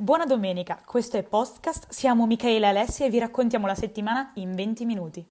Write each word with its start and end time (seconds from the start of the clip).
Buona 0.00 0.24
domenica, 0.24 0.80
questo 0.82 1.18
è 1.18 1.22
Postcast, 1.22 1.90
siamo 1.90 2.26
Michele 2.26 2.64
e 2.64 2.68
Alessia 2.70 3.04
e 3.04 3.10
vi 3.10 3.18
raccontiamo 3.18 3.66
la 3.66 3.74
settimana 3.74 4.32
in 4.36 4.54
20 4.54 4.86
minuti. 4.86 5.30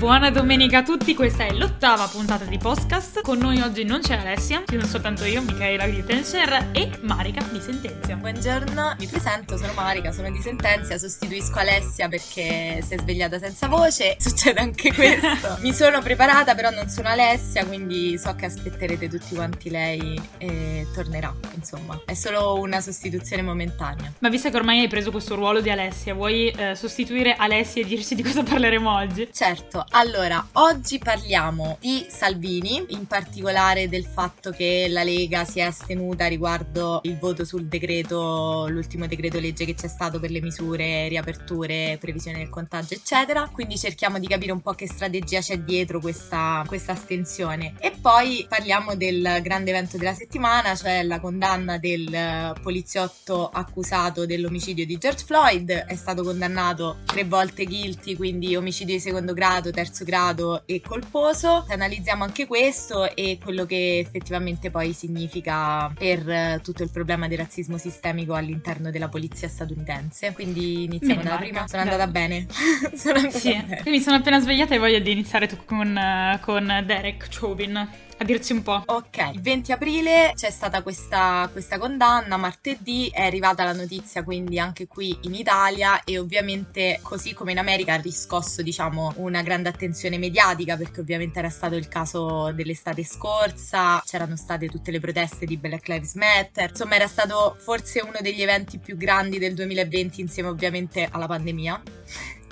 Buona 0.00 0.30
domenica 0.30 0.78
a 0.78 0.82
tutti, 0.82 1.14
questa 1.14 1.44
è 1.44 1.52
l'ottava 1.52 2.06
puntata 2.06 2.46
di 2.46 2.56
Podcast. 2.56 3.20
Con 3.20 3.36
noi 3.36 3.60
oggi 3.60 3.84
non 3.84 4.00
c'è 4.00 4.16
Alessia, 4.16 4.62
ci 4.66 4.76
sono 4.76 4.86
soltanto 4.86 5.26
io, 5.26 5.42
Michaela 5.42 5.84
di 5.84 6.02
Tenser 6.02 6.70
e 6.72 6.90
Marica 7.02 7.42
di 7.52 7.60
Sentenzia. 7.60 8.16
Buongiorno, 8.16 8.96
mi 8.98 9.06
presento, 9.06 9.58
sono 9.58 9.74
Marica, 9.74 10.10
sono 10.10 10.30
di 10.30 10.40
Sentenzia, 10.40 10.96
sostituisco 10.96 11.58
Alessia 11.58 12.08
perché 12.08 12.82
si 12.82 12.94
è 12.94 12.98
svegliata 12.98 13.38
senza 13.38 13.68
voce, 13.68 14.16
succede 14.18 14.60
anche 14.60 14.90
questo. 14.94 15.58
mi 15.60 15.74
sono 15.74 16.00
preparata, 16.00 16.54
però 16.54 16.70
non 16.70 16.88
sono 16.88 17.08
Alessia, 17.08 17.66
quindi 17.66 18.16
so 18.16 18.34
che 18.34 18.46
aspetterete 18.46 19.06
tutti 19.06 19.34
quanti 19.34 19.68
lei 19.68 20.18
e 20.38 20.86
tornerà, 20.94 21.30
insomma. 21.52 22.00
È 22.06 22.14
solo 22.14 22.58
una 22.58 22.80
sostituzione 22.80 23.42
momentanea. 23.42 24.10
Ma 24.20 24.30
visto 24.30 24.48
che 24.48 24.56
ormai 24.56 24.80
hai 24.80 24.88
preso 24.88 25.10
questo 25.10 25.34
ruolo 25.34 25.60
di 25.60 25.68
Alessia, 25.68 26.14
vuoi 26.14 26.48
eh, 26.48 26.74
sostituire 26.74 27.34
Alessia 27.34 27.82
e 27.82 27.84
dirci 27.84 28.14
di 28.14 28.22
cosa 28.22 28.42
parleremo 28.42 28.90
oggi? 28.90 29.28
Certo, 29.30 29.88
allora, 29.92 30.46
oggi 30.52 30.98
parliamo 30.98 31.76
di 31.80 32.06
Salvini, 32.08 32.84
in 32.90 33.06
particolare 33.06 33.88
del 33.88 34.04
fatto 34.04 34.50
che 34.50 34.86
la 34.88 35.02
Lega 35.02 35.44
si 35.44 35.58
è 35.58 35.62
astenuta 35.62 36.26
riguardo 36.28 37.00
il 37.02 37.18
voto 37.18 37.44
sul 37.44 37.66
decreto, 37.66 38.68
l'ultimo 38.68 39.08
decreto 39.08 39.40
legge 39.40 39.64
che 39.64 39.74
c'è 39.74 39.88
stato 39.88 40.20
per 40.20 40.30
le 40.30 40.40
misure, 40.40 41.08
riaperture, 41.08 41.98
previsione 42.00 42.38
del 42.38 42.48
contagio, 42.48 42.94
eccetera. 42.94 43.48
Quindi 43.52 43.76
cerchiamo 43.76 44.20
di 44.20 44.28
capire 44.28 44.52
un 44.52 44.60
po' 44.60 44.74
che 44.74 44.86
strategia 44.86 45.40
c'è 45.40 45.58
dietro 45.58 45.98
questa, 45.98 46.62
questa 46.68 46.92
astensione. 46.92 47.74
E 47.80 47.92
poi 48.00 48.46
parliamo 48.48 48.94
del 48.94 49.40
grande 49.42 49.70
evento 49.70 49.96
della 49.96 50.14
settimana, 50.14 50.76
cioè 50.76 51.02
la 51.02 51.18
condanna 51.18 51.78
del 51.78 52.54
poliziotto 52.62 53.48
accusato 53.48 54.24
dell'omicidio 54.24 54.86
di 54.86 54.98
George 54.98 55.24
Floyd. 55.24 55.70
È 55.70 55.96
stato 55.96 56.22
condannato 56.22 56.98
tre 57.06 57.24
volte 57.24 57.64
guilty, 57.64 58.14
quindi 58.14 58.54
omicidio 58.54 58.94
di 58.94 59.00
secondo 59.00 59.34
grado, 59.34 59.70
terzo 59.80 60.04
grado 60.04 60.62
e 60.66 60.82
colposo. 60.82 61.64
Analizziamo 61.68 62.22
anche 62.22 62.46
questo 62.46 63.14
e 63.14 63.38
quello 63.42 63.64
che 63.64 63.98
effettivamente 63.98 64.70
poi 64.70 64.92
significa 64.92 65.90
per 65.96 66.28
eh, 66.28 66.60
tutto 66.62 66.82
il 66.82 66.90
problema 66.90 67.28
del 67.28 67.38
razzismo 67.38 67.78
sistemico 67.78 68.34
all'interno 68.34 68.90
della 68.90 69.08
polizia 69.08 69.48
statunitense. 69.48 70.32
Quindi 70.32 70.84
iniziamo 70.84 71.22
dalla 71.22 71.38
prima. 71.38 71.66
Sono 71.66 71.82
andata 71.82 72.06
bene. 72.06 72.46
sono 72.94 73.16
andata 73.16 73.38
sì. 73.38 73.52
bene. 73.52 73.82
Mi 73.86 74.00
sono 74.00 74.16
appena 74.16 74.38
svegliata 74.38 74.74
e 74.74 74.78
voglio 74.78 74.98
di 74.98 75.12
iniziare 75.12 75.48
con, 75.64 75.96
eh, 75.96 76.38
con 76.42 76.82
Derek 76.84 77.28
Chauvin 77.30 78.08
a 78.20 78.24
dirci 78.24 78.52
un 78.52 78.62
po'. 78.62 78.82
Ok, 78.84 79.30
il 79.32 79.40
20 79.40 79.72
aprile 79.72 80.32
c'è 80.34 80.50
stata 80.50 80.82
questa, 80.82 81.48
questa 81.50 81.78
condanna, 81.78 82.36
martedì 82.36 83.10
è 83.10 83.22
arrivata 83.22 83.64
la 83.64 83.72
notizia 83.72 84.22
quindi 84.22 84.58
anche 84.58 84.86
qui 84.86 85.16
in 85.22 85.34
Italia 85.34 86.04
e 86.04 86.18
ovviamente 86.18 86.98
così 87.02 87.32
come 87.32 87.52
in 87.52 87.58
America 87.58 87.94
ha 87.94 88.00
riscosso 88.00 88.60
diciamo 88.60 89.14
una 89.16 89.40
grande 89.40 89.70
attenzione 89.70 90.18
mediatica 90.18 90.76
perché 90.76 91.00
ovviamente 91.00 91.38
era 91.38 91.48
stato 91.48 91.76
il 91.76 91.88
caso 91.88 92.52
dell'estate 92.52 93.04
scorsa, 93.04 94.02
c'erano 94.04 94.36
state 94.36 94.68
tutte 94.68 94.90
le 94.90 95.00
proteste 95.00 95.46
di 95.46 95.56
Black 95.56 95.88
Lives 95.88 96.14
Matter, 96.14 96.68
insomma 96.68 96.96
era 96.96 97.08
stato 97.08 97.56
forse 97.58 98.00
uno 98.00 98.18
degli 98.20 98.42
eventi 98.42 98.78
più 98.78 98.98
grandi 98.98 99.38
del 99.38 99.54
2020 99.54 100.20
insieme 100.20 100.50
ovviamente 100.50 101.08
alla 101.10 101.26
pandemia 101.26 101.82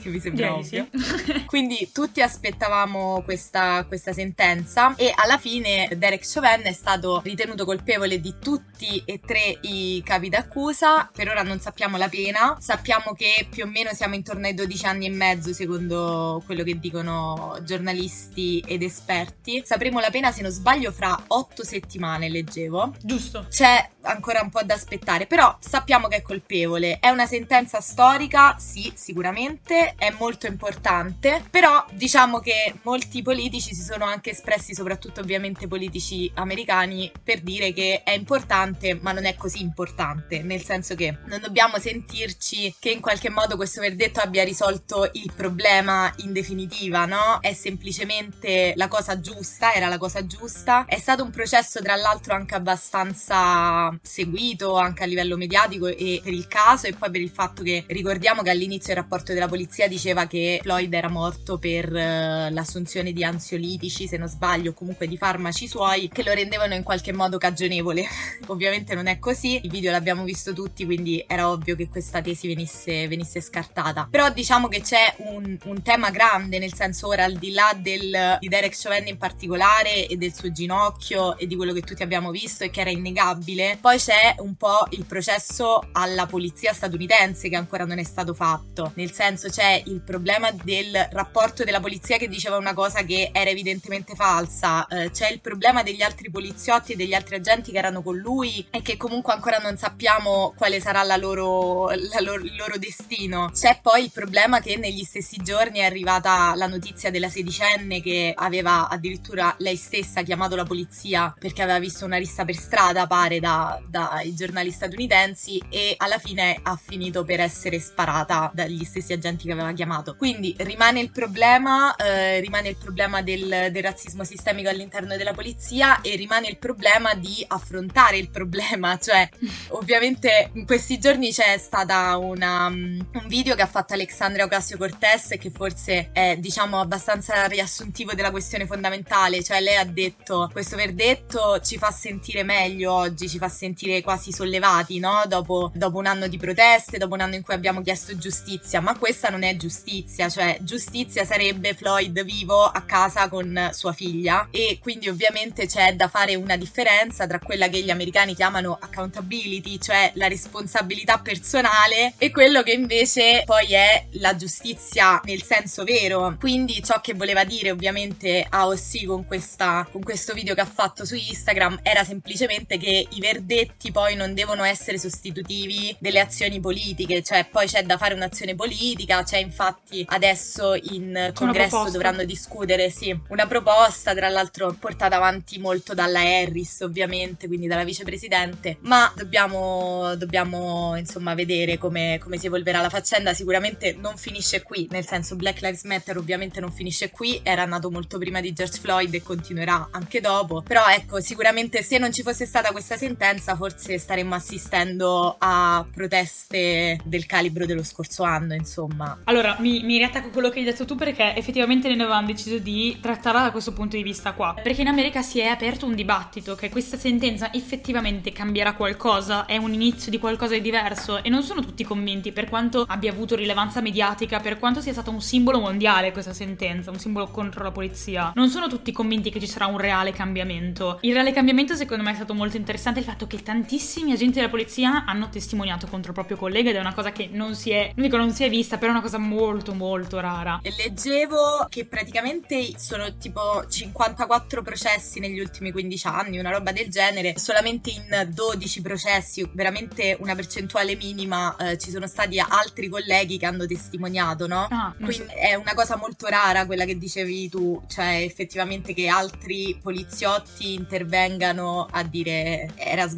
che 0.01 0.09
mi 0.09 0.21
sembra 0.21 0.55
ovvio. 0.55 0.89
Sì. 0.93 1.45
Quindi 1.47 1.91
tutti 1.93 2.23
aspettavamo 2.23 3.23
questa, 3.23 3.85
questa, 3.87 4.13
sentenza 4.13 4.95
e 4.97 5.13
alla 5.15 5.39
fine 5.39 5.89
Derek 5.97 6.25
Chauvin 6.25 6.63
è 6.63 6.73
stato 6.73 7.21
ritenuto 7.25 7.65
colpevole 7.65 8.21
di 8.21 8.35
tutti 8.41 9.03
e 9.05 9.21
tre 9.25 9.59
i 9.63 10.03
capi 10.05 10.29
d'accusa. 10.29 11.11
Per 11.13 11.29
ora 11.29 11.43
non 11.43 11.61
sappiamo 11.61 11.97
la 11.97 12.09
pena, 12.09 12.57
sappiamo 12.61 13.13
che 13.13 13.47
più 13.51 13.65
o 13.65 13.67
meno 13.67 13.93
siamo 13.93 14.15
intorno 14.15 14.47
ai 14.47 14.55
12 14.55 14.87
anni 14.87 15.07
e 15.07 15.11
mezzo 15.11 15.53
secondo 15.53 16.43
quello 16.47 16.63
che 16.63 16.79
dicono 16.79 17.59
giornalisti 17.63 18.63
ed 18.67 18.83
esperti. 18.83 19.63
Sapremo 19.65 20.01
la 20.01 20.11
pena 20.11 20.33
se 20.33 20.43
non 20.43 20.51
sbaglio 20.51 20.93
fra 20.93 21.25
8 21.27 21.65
settimane, 21.65 22.29
leggevo. 22.29 22.95
Giusto. 23.03 23.47
C'è 23.49 23.91
ancora 24.09 24.41
un 24.41 24.51
po' 24.51 24.63
da 24.63 24.75
aspettare, 24.75 25.27
però 25.27 25.57
sappiamo 25.61 26.09
che 26.09 26.17
è 26.17 26.23
colpevole. 26.23 26.99
È 26.99 27.09
una 27.09 27.27
sentenza 27.27 27.81
storica, 27.81 28.57
sì, 28.59 28.93
sicuramente, 28.95 29.95
è 29.97 30.11
molto 30.19 30.47
importante, 30.47 31.45
però 31.51 31.85
diciamo 31.93 32.41
che 32.41 32.75
molti 32.83 33.23
politici 33.23 33.75
si 33.75 33.83
sono 33.83 34.05
anche 34.05 34.31
espressi, 34.31 34.75
soprattutto 34.75 35.21
ovviamente 35.21 35.69
politici 35.69 36.31
americani, 36.35 37.11
per 37.23 37.41
dire 37.41 37.73
che 37.73 38.03
è 38.03 38.13
importante, 38.13 38.99
ma 39.01 39.13
non 39.13 39.25
è 39.27 39.37
così 39.37 39.61
importante, 39.61 40.43
nel 40.43 40.63
senso 40.63 40.95
che 40.95 41.19
non 41.27 41.41
dobbiamo 41.41 41.79
sentirci 41.79 42.75
che 42.79 42.91
in 42.91 43.01
qualche 43.01 43.31
modo 43.31 43.57
questo 43.57 43.81
verdetto 43.81 44.21
abbia 44.21 44.45
risolto 44.45 45.09
il 45.13 45.33
problema 45.35 46.13
in 46.19 46.33
definitiva, 46.33 47.05
no? 47.05 47.39
È 47.41 47.53
semplicemente 47.53 48.73
la 48.77 48.89
cosa 48.89 49.21
giusta, 49.21 49.75
era 49.75 49.89
la 49.89 49.99
cosa 49.99 50.27
giusta. 50.27 50.85
È 50.87 50.99
stato 50.99 51.23
un 51.23 51.31
processo 51.31 51.81
tra 51.83 51.97
l'altro 51.97 52.35
anche 52.35 52.55
abbastanza 52.55 53.98
seguito 54.03 54.77
anche 54.77 55.03
a 55.03 55.07
livello 55.07 55.37
mediatico 55.37 55.87
e 55.87 56.21
per 56.23 56.33
il 56.33 56.47
caso 56.47 56.87
e 56.87 56.95
poi 56.95 57.11
per 57.11 57.21
il 57.21 57.31
fatto 57.31 57.63
che 57.63 57.85
ricordiamo 57.89 58.43
che 58.43 58.51
all'inizio 58.51 58.93
il 58.93 58.99
rapporto 58.99 59.33
della 59.33 59.49
polizia 59.49 59.89
diceva 59.89 60.27
che 60.27 60.61
Floyd 60.63 60.93
era 60.93 61.09
morto 61.09 61.59
per 61.59 61.91
uh, 61.91 62.53
l'assunzione 62.53 63.13
di 63.13 63.25
ansiolitici, 63.25 64.07
se 64.07 64.17
non 64.17 64.29
sbaglio, 64.29 64.73
comunque 64.73 65.07
di 65.07 65.17
farmaci 65.17 65.67
suoi 65.67 66.09
che 66.09 66.23
lo 66.23 66.33
rendevano 66.33 66.75
in 66.75 66.83
qualche 66.83 67.13
modo 67.13 67.39
cagionevole. 67.39 68.05
Ovviamente 68.47 68.95
non 68.95 69.07
è 69.07 69.19
così, 69.19 69.61
il 69.63 69.71
video 69.71 69.91
l'abbiamo 69.91 70.25
visto 70.25 70.53
tutti, 70.53 70.85
quindi 70.85 71.25
era 71.27 71.51
ovvio 71.51 71.77
che 71.77 71.89
questa 71.89 72.21
tesi 72.21 72.47
venisse, 72.47 73.09
venisse 73.09 73.41
scartata. 73.41 74.09
Però 74.11 74.31
diciamo 74.31 74.69
che 74.69 74.81
c'è 74.81 75.15
un, 75.19 75.57
un, 75.65 75.83
tema 75.83 76.11
grande, 76.11 76.59
nel 76.59 76.75
senso 76.75 77.09
ora 77.09 77.25
al 77.25 77.35
di 77.35 77.53
là 77.53 77.75
del, 77.77 78.37
di 78.41 78.49
Derek 78.49 78.77
Chauvin 78.79 79.07
in 79.07 79.17
particolare 79.17 80.07
e 80.07 80.17
del 80.17 80.35
suo 80.35 80.51
ginocchio 80.51 81.37
e 81.39 81.47
di 81.47 81.57
quello 81.57 81.73
che 81.73 81.83
tutti 81.83 82.03
abbiamo 82.03 82.31
visto 82.31 82.65
e 82.65 82.71
che 82.71 82.81
era 82.81 82.91
innegabile, 82.91 83.78
poi 83.81 83.99
c'è 83.99 84.35
un 84.39 84.55
po' 84.55 84.87
il 84.91 85.05
processo 85.05 85.89
alla 85.93 86.27
polizia 86.27 86.73
statunitense 86.73 87.49
che 87.49 87.57
ancora 87.57 87.85
non 87.85 87.99
è 87.99 88.05
stato 88.05 88.35
fatto. 88.35 88.93
Nel 88.95 89.13
senso 89.13 89.49
c'è 89.49 89.83
il 89.87 90.01
problema 90.01 90.51
del 90.51 91.09
rapporto 91.13 91.65
della 91.65 91.81
polizia 91.81 92.17
che 92.17 92.29
diceva 92.29 92.57
una 92.57 92.75
cosa 92.75 93.03
che 93.03 93.31
era 93.33 93.51
evidentemente 93.51 94.15
falsa, 94.15 94.87
eh, 94.87 95.11
c'è 95.11 95.31
il 95.31 95.41
problema 95.41 95.83
degli 95.83 96.03
altri 96.03 96.31
poliziotti 96.31 96.93
e 96.93 96.97
degli 96.97 97.15
altri 97.15 97.37
agenti 97.37 97.73
che 97.73 97.79
erano 97.79 98.03
con 98.03 98.17
lui 98.17 98.67
e 98.71 98.83
che 98.83 98.97
comunque 98.97 99.33
ancora 99.33 99.59
non 99.59 99.77
sappiamo 99.77 100.55
quale 100.57 100.81
sarà 100.81 101.03
la 101.03 101.17
loro, 101.17 101.89
la 101.89 102.21
loro, 102.21 102.43
il 102.45 102.57
loro 102.57 102.79
destino. 102.79 103.51
C'è 103.53 103.79
poi 103.83 104.05
il 104.05 104.11
problema 104.13 104.61
che 104.61 104.77
negli 104.77 105.05
stessi 105.05 105.37
giorni 105.43 105.79
è 105.79 105.85
arrivata 105.85 106.55
la 106.55 106.67
notizia 106.67 107.11
della 107.11 107.29
sedicenne 107.29 108.01
che 108.01 108.33
aveva 108.35 108.89
addirittura 108.89 109.55
lei 109.59 109.77
stessa 109.77 110.23
chiamato 110.23 110.57
la 110.57 110.65
polizia 110.65 111.35
perché 111.39 111.63
aveva 111.63 111.79
visto 111.79 112.05
una 112.05 112.17
rissa 112.17 112.45
per 112.45 112.57
strada, 112.57 113.07
pare, 113.07 113.41
da, 113.41 113.68
dai 113.87 114.35
giornali 114.35 114.71
statunitensi 114.71 115.63
e 115.69 115.95
alla 115.99 116.19
fine 116.19 116.59
ha 116.63 116.77
finito 116.77 117.25
per 117.25 117.41
essere 117.41 117.81
sparata 117.81 118.51
dagli 118.55 118.85
stessi 118.85 119.13
agenti 119.13 119.47
che 119.47 119.53
aveva 119.53 119.73
chiamato. 119.73 120.17
Quindi 120.17 120.55
rimane 120.59 121.01
il 121.01 121.11
problema, 121.11 121.95
eh, 121.97 122.41
rimane 122.41 122.69
il 122.69 122.77
problema 122.77 123.23
del, 123.23 123.69
del, 123.71 123.83
razzismo 123.83 124.25
sistemico 124.25 124.69
all'interno 124.69 125.17
della 125.17 125.33
polizia 125.33 126.01
e 126.01 126.17
rimane 126.17 126.49
il 126.49 126.59
problema 126.59 127.15
di 127.15 127.45
affrontare 127.47 128.19
il 128.19 128.31
problema, 128.31 128.99
cioè 129.03 129.29
ovviamente 129.69 130.51
in 130.55 130.67
questi 130.67 130.99
giorni 130.99 131.33
c'è 131.33 131.57
stata 131.59 132.17
una, 132.17 132.67
um, 132.67 133.07
un 133.13 133.29
video 133.29 133.55
che 133.55 133.63
ha 133.63 133.67
fatto 133.67 133.95
Alexandria 133.95 134.45
Ocasio 134.45 134.77
Cortez 134.77 135.37
che 135.39 135.51
forse 135.51 136.11
è 136.13 136.37
diciamo 136.39 136.81
abbastanza 136.81 137.47
riassuntivo 137.47 138.13
della 138.15 138.31
questione 138.31 138.67
fondamentale, 138.67 139.43
cioè 139.43 139.61
lei 139.61 139.77
ha 139.77 139.85
detto 139.85 140.49
questo 140.53 140.77
verdetto 140.77 141.61
ci 141.61 141.79
fa 141.79 141.91
sentire 141.91 142.43
meglio 142.43 142.93
oggi, 142.93 143.29
ci 143.29 143.39
fa 143.39 143.49
sentire 143.59 144.03
quasi 144.03 144.31
sollevati, 144.31 145.01
no? 145.01 145.25
Dopo, 145.27 145.73
dopo, 145.75 145.99
un 145.99 146.07
anno 146.07 146.29
di 146.29 146.37
proteste, 146.37 146.97
dopo 146.97 147.15
un 147.15 147.23
anno 147.23 147.35
in 147.35 147.43
cui 147.43 147.55
abbiamo 147.55 147.83
chiesto 147.83 148.17
giustizia, 148.17 148.81
ma 148.81 148.97
questa 148.97 149.31
non 149.31 149.43
è 149.43 149.57
giustizia, 149.57 150.29
cioè 150.29 150.59
giustizia 150.61 151.25
sarebbe 151.25 151.75
Floyd 151.75 152.23
vivo 152.23 152.65
a 152.65 152.83
casa 152.83 153.29
con 153.29 153.71
sua 153.73 153.93
figlia 153.93 154.47
e 154.53 154.79
quindi 154.81 155.09
ovviamente 155.09 155.67
c'è 155.67 155.95
da 155.95 156.07
fare 156.07 156.37
una 156.37 156.57
differenza 156.57 157.27
tra 157.27 157.41
quella 157.41 157.67
che 157.69 157.83
gli 157.83 157.91
americani 157.91 158.37
chiamano 158.37 158.79
accountability, 158.81 159.81
cioè 159.81 160.13
la 160.15 160.29
responsabilità 160.29 161.19
personale 161.19 162.15
e 162.17 162.31
quello 162.31 162.63
che 162.63 162.73
invece 162.73 163.43
poi 163.45 163.73
è 163.73 164.07
la 164.13 164.37
giustizia 164.37 165.21
nel 165.25 165.43
senso 165.43 165.83
vero. 165.83 166.37
Quindi 166.39 166.81
ciò 166.85 167.01
che 167.01 167.15
voleva 167.15 167.43
dire 167.43 167.73
ovviamente 167.73 168.47
AOC 168.49 169.05
con, 169.07 169.27
questa, 169.27 169.85
con 169.91 170.05
questo 170.05 170.33
video 170.33 170.55
che 170.55 170.61
ha 170.61 170.71
fatto 170.73 171.05
su 171.05 171.17
Instagram 171.17 171.81
era 171.83 172.05
semplicemente 172.05 172.79
che 172.79 173.05
i 173.11 173.19
verdetti 173.19 173.47
verdetti 173.49 173.91
poi 173.91 174.15
non 174.15 174.35
devono 174.35 174.63
essere 174.63 174.99
sostitutivi 174.99 175.97
delle 175.99 176.21
azioni 176.21 176.61
politiche, 176.61 177.23
cioè 177.23 177.47
poi 177.51 177.67
c'è 177.67 177.83
da 177.83 177.97
fare 177.97 178.13
un'azione 178.13 178.55
politica, 178.55 179.23
c'è 179.23 179.39
infatti 179.39 180.05
adesso 180.09 180.75
in 180.75 181.33
congresso 181.35 181.89
dovranno 181.91 182.25
discutere, 182.25 182.91
sì, 182.91 183.19
una 183.29 183.47
proposta, 183.47 184.15
tra 184.15 184.29
l'altro 184.29 184.77
portata 184.79 185.17
avanti 185.17 185.59
molto 185.59 185.95
dalla 185.95 186.21
Harris 186.21 186.81
ovviamente, 186.81 187.47
quindi 187.47 187.67
dalla 187.67 187.85
vicepresidente, 187.85 188.77
ma 188.83 189.11
dobbiamo, 189.17 190.15
dobbiamo 190.17 190.95
insomma 190.97 191.35
vedere 191.35 191.79
come, 191.79 192.19
come 192.23 192.37
si 192.37 192.47
evolverà 192.47 192.83
la 192.83 192.91
faccenda, 192.91 193.33
sicuramente 193.33 193.97
non 193.99 194.19
finisce 194.19 194.63
qui, 194.63 194.87
nel 194.91 195.07
senso 195.07 195.37
Black 195.37 195.63
Lives 195.63 195.85
Matter 195.85 196.19
ovviamente 196.19 196.61
non 196.61 196.71
finisce 196.71 197.11
qui, 197.11 197.41
era 197.43 197.65
nato 197.65 197.91
molto 197.91 198.19
prima 198.19 198.43
di 198.43 198.53
George 198.53 198.79
Floyd 198.79 199.15
e 199.15 199.23
continuerà 199.23 199.89
anche 199.93 200.21
dopo, 200.21 200.61
però 200.61 200.87
ecco 200.89 201.21
sicuramente 201.21 201.83
se 201.83 201.97
non 201.97 202.13
ci 202.13 202.23
fosse 202.23 202.45
stata 202.45 202.73
questa 202.73 202.97
sentenza 202.99 203.38
forse 203.41 203.99
staremmo 203.99 204.35
assistendo 204.35 205.37
a 205.39 205.87
proteste 205.93 207.01
del 207.05 207.27
calibro 207.27 207.67
dello 207.67 207.85
scorso 207.85 208.23
anno 208.23 208.55
insomma. 208.55 209.19
Allora 209.25 209.57
mi, 209.61 209.83
mi 209.83 209.99
riattacco 209.99 210.29
a 210.29 210.31
quello 210.31 210.49
che 210.49 210.59
hai 210.59 210.65
detto 210.65 210.85
tu 210.85 210.95
perché 210.95 211.35
effettivamente 211.37 211.89
ne 211.89 212.03
avevamo 212.03 212.27
deciso 212.27 212.59
di 212.59 212.99
trattarla 213.01 213.43
da 213.43 213.51
questo 213.51 213.73
punto 213.73 213.97
di 213.97 214.03
vista 214.03 214.33
qua, 214.33 214.55
perché 214.63 214.81
in 214.81 214.89
America 214.89 215.23
si 215.23 215.39
è 215.41 215.47
aperto 215.47 215.87
un 215.87 215.95
dibattito 215.95 216.55
che 216.55 216.69
questa 216.69 216.97
sentenza 216.97 217.53
effettivamente 217.53 218.33
cambierà 218.33 218.75
qualcosa, 218.75 219.47
è 219.47 219.57
un 219.57 219.73
inizio 219.73 220.11
di 220.11 220.19
qualcosa 220.19 220.55
di 220.55 220.61
diverso 220.61 221.23
e 221.23 221.29
non 221.29 221.43
sono 221.43 221.63
tutti 221.63 221.85
convinti 221.85 222.33
per 222.33 222.49
quanto 222.49 222.85
abbia 222.87 223.13
avuto 223.13 223.37
rilevanza 223.37 223.81
mediatica, 223.81 224.41
per 224.41 224.59
quanto 224.59 224.81
sia 224.81 224.93
stato 224.93 225.11
un 225.11 225.21
simbolo 225.21 225.61
mondiale 225.61 226.13
questa 226.13 226.33
sentenza, 226.33 226.91
un 226.91 226.99
simbolo 226.99 227.29
contro 227.29 227.63
la 227.63 227.71
polizia. 227.71 228.33
Non 228.35 228.49
sono 228.49 228.67
tutti 228.69 228.93
convinti 228.93 229.31
che 229.31 229.41
ci 229.41 229.47
sarà 229.47 229.67
un 229.67 229.79
reale 229.79 230.13
cambiamento. 230.13 230.99
Il 231.03 231.13
reale 231.13 231.33
cambiamento 231.33 231.75
secondo 231.75 232.03
me 232.03 232.13
è 232.13 232.15
stato 232.15 232.35
molto 232.35 232.57
interessante 232.57 232.99
il 232.99 233.05
fatto 233.05 233.27
che 233.29 233.43
tantissimi 233.43 234.11
agenti 234.13 234.37
della 234.37 234.49
polizia 234.49 235.05
hanno 235.05 235.29
testimoniato 235.29 235.87
contro 235.87 236.09
il 236.09 236.15
proprio 236.15 236.37
collega 236.37 236.71
ed 236.71 236.77
è 236.77 236.81
una 236.81 236.95
cosa 236.95 237.13
che 237.13 237.29
non 237.31 237.55
si 237.55 237.71
è, 237.71 237.93
non 237.95 238.05
dico 238.05 238.17
non 238.17 238.33
si 238.33 238.43
è 238.43 238.49
vista, 238.49 238.77
però 238.79 238.91
è 238.91 238.95
una 238.95 239.03
cosa 239.03 239.19
molto 239.19 239.75
molto 239.75 240.19
rara. 240.19 240.61
Leggevo 240.63 241.67
che 241.69 241.87
praticamente 241.87 242.73
sono 242.79 243.17
tipo 243.17 243.65
54 243.69 244.63
processi 244.63 245.21
negli 245.21 245.39
ultimi 245.39 245.71
15 245.71 246.07
anni, 246.07 246.39
una 246.39 246.51
roba 246.51 246.73
del 246.73 246.89
genere, 246.89 247.35
solamente 247.37 247.91
in 247.91 248.29
12 248.33 248.81
processi, 248.81 249.49
veramente 249.53 250.17
una 250.21 250.35
percentuale 250.35 250.97
minima, 250.97 251.55
eh, 251.57 251.79
ci 251.79 251.91
sono 251.91 252.07
stati 252.07 252.39
altri 252.39 252.89
colleghi 252.89 253.39
che 253.39 253.47
hanno 253.47 253.67
testimoniato, 253.67 254.47
no? 254.47 254.67
Ah, 254.71 254.95
Quindi 254.97 255.15
so. 255.15 255.25
è 255.27 255.55
una 255.55 255.75
cosa 255.75 255.97
molto 255.97 256.27
rara 256.27 256.65
quella 256.67 256.85
che 256.85 256.97
dicevi 256.97 257.49
tu, 257.51 257.83
cioè 257.89 258.23
effettivamente 258.23 258.95
che 258.95 259.09
altri 259.09 259.79
poliziotti 259.81 260.75
intervengano 260.75 261.87
a 261.91 262.03
dire 262.03 262.71
era 262.77 263.07
sbagliato, 263.07 263.18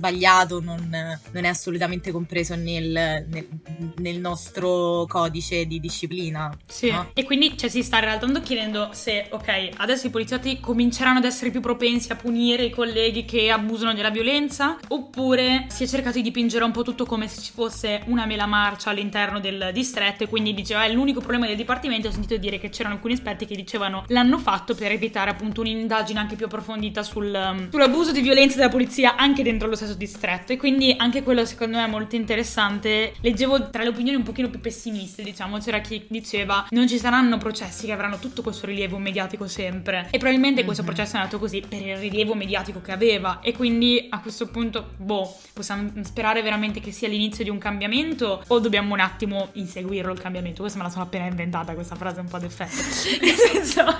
non, 0.60 0.88
non 1.32 1.44
è 1.44 1.48
assolutamente 1.48 2.10
compreso 2.10 2.54
nel, 2.54 3.24
nel, 3.28 3.48
nel, 3.96 4.18
nostro 4.18 5.06
codice 5.08 5.66
di 5.66 5.80
disciplina. 5.80 6.56
Sì, 6.66 6.90
no? 6.90 7.10
e 7.14 7.24
quindi 7.24 7.56
cioè, 7.56 7.68
si 7.68 7.82
sta 7.82 7.98
in 7.98 8.04
realtà 8.04 8.40
chiedendo 8.40 8.90
se, 8.92 9.26
ok, 9.30 9.70
adesso 9.76 10.06
i 10.06 10.10
poliziotti 10.10 10.60
cominceranno 10.60 11.18
ad 11.18 11.24
essere 11.24 11.50
più 11.50 11.60
propensi 11.60 12.12
a 12.12 12.16
punire 12.16 12.64
i 12.64 12.70
colleghi 12.70 13.24
che 13.24 13.50
abusano 13.50 13.94
della 13.94 14.10
violenza, 14.10 14.78
oppure 14.88 15.66
si 15.68 15.84
è 15.84 15.86
cercato 15.86 16.16
di 16.16 16.22
dipingere 16.22 16.64
un 16.64 16.70
po' 16.70 16.82
tutto 16.82 17.04
come 17.04 17.28
se 17.28 17.40
ci 17.40 17.52
fosse 17.52 18.02
una 18.06 18.26
mela 18.26 18.46
marcia 18.46 18.90
all'interno 18.90 19.40
del 19.40 19.70
distretto 19.72 20.24
e 20.24 20.28
quindi 20.28 20.54
diceva 20.54 20.84
è 20.84 20.92
l'unico 20.92 21.20
problema 21.20 21.46
del 21.46 21.56
dipartimento, 21.56 22.08
ho 22.08 22.12
sentito 22.12 22.36
dire 22.36 22.58
che 22.58 22.68
c'erano 22.68 22.94
alcuni 22.94 23.14
esperti 23.14 23.46
che 23.46 23.54
dicevano 23.54 24.04
l'hanno 24.08 24.38
fatto 24.38 24.74
per 24.74 24.92
evitare 24.92 25.30
appunto 25.30 25.60
un'indagine 25.60 26.18
anche 26.18 26.36
più 26.36 26.46
approfondita 26.46 27.02
sul, 27.02 27.32
um, 27.32 27.70
sull'abuso 27.70 28.12
di 28.12 28.20
violenza 28.20 28.56
della 28.56 28.68
polizia 28.68 29.16
anche 29.16 29.42
dentro 29.42 29.68
lo 29.68 29.76
stesso 29.76 29.89
distretto 29.94 30.52
e 30.52 30.56
quindi 30.56 30.94
anche 30.96 31.22
quello 31.22 31.44
secondo 31.44 31.76
me 31.76 31.84
è 31.84 31.88
molto 31.88 32.16
interessante. 32.16 33.14
Leggevo 33.20 33.70
tra 33.70 33.82
le 33.82 33.88
opinioni 33.88 34.16
un 34.16 34.24
pochino 34.24 34.48
più 34.48 34.60
pessimiste, 34.60 35.22
diciamo, 35.22 35.58
c'era 35.58 35.80
chi 35.80 36.04
diceva 36.08 36.66
non 36.70 36.88
ci 36.88 36.98
saranno 36.98 37.38
processi 37.38 37.86
che 37.86 37.92
avranno 37.92 38.18
tutto 38.18 38.42
questo 38.42 38.66
rilievo 38.66 38.98
mediatico 38.98 39.46
sempre 39.46 40.08
e 40.10 40.18
probabilmente 40.18 40.56
mm-hmm. 40.56 40.64
questo 40.64 40.84
processo 40.84 41.16
è 41.16 41.18
nato 41.20 41.38
così 41.38 41.62
per 41.66 41.80
il 41.80 41.96
rilievo 41.96 42.34
mediatico 42.34 42.80
che 42.80 42.92
aveva 42.92 43.40
e 43.40 43.52
quindi 43.52 44.06
a 44.10 44.20
questo 44.20 44.48
punto, 44.48 44.90
boh, 44.96 45.36
possiamo 45.52 45.90
sperare 46.02 46.42
veramente 46.42 46.80
che 46.80 46.92
sia 46.92 47.08
l'inizio 47.08 47.44
di 47.44 47.50
un 47.50 47.58
cambiamento 47.58 48.42
o 48.46 48.58
dobbiamo 48.58 48.94
un 48.94 49.00
attimo 49.00 49.48
inseguirlo 49.52 50.12
il 50.12 50.20
cambiamento? 50.20 50.60
Questa 50.60 50.78
me 50.78 50.84
la 50.84 50.90
sono 50.90 51.04
appena 51.04 51.26
inventata, 51.26 51.74
questa 51.74 51.94
frase 51.94 52.20
un 52.20 52.28
po' 52.28 52.38
d'effetto. 52.38 52.76
Nel 53.20 53.34
senso... 53.36 53.98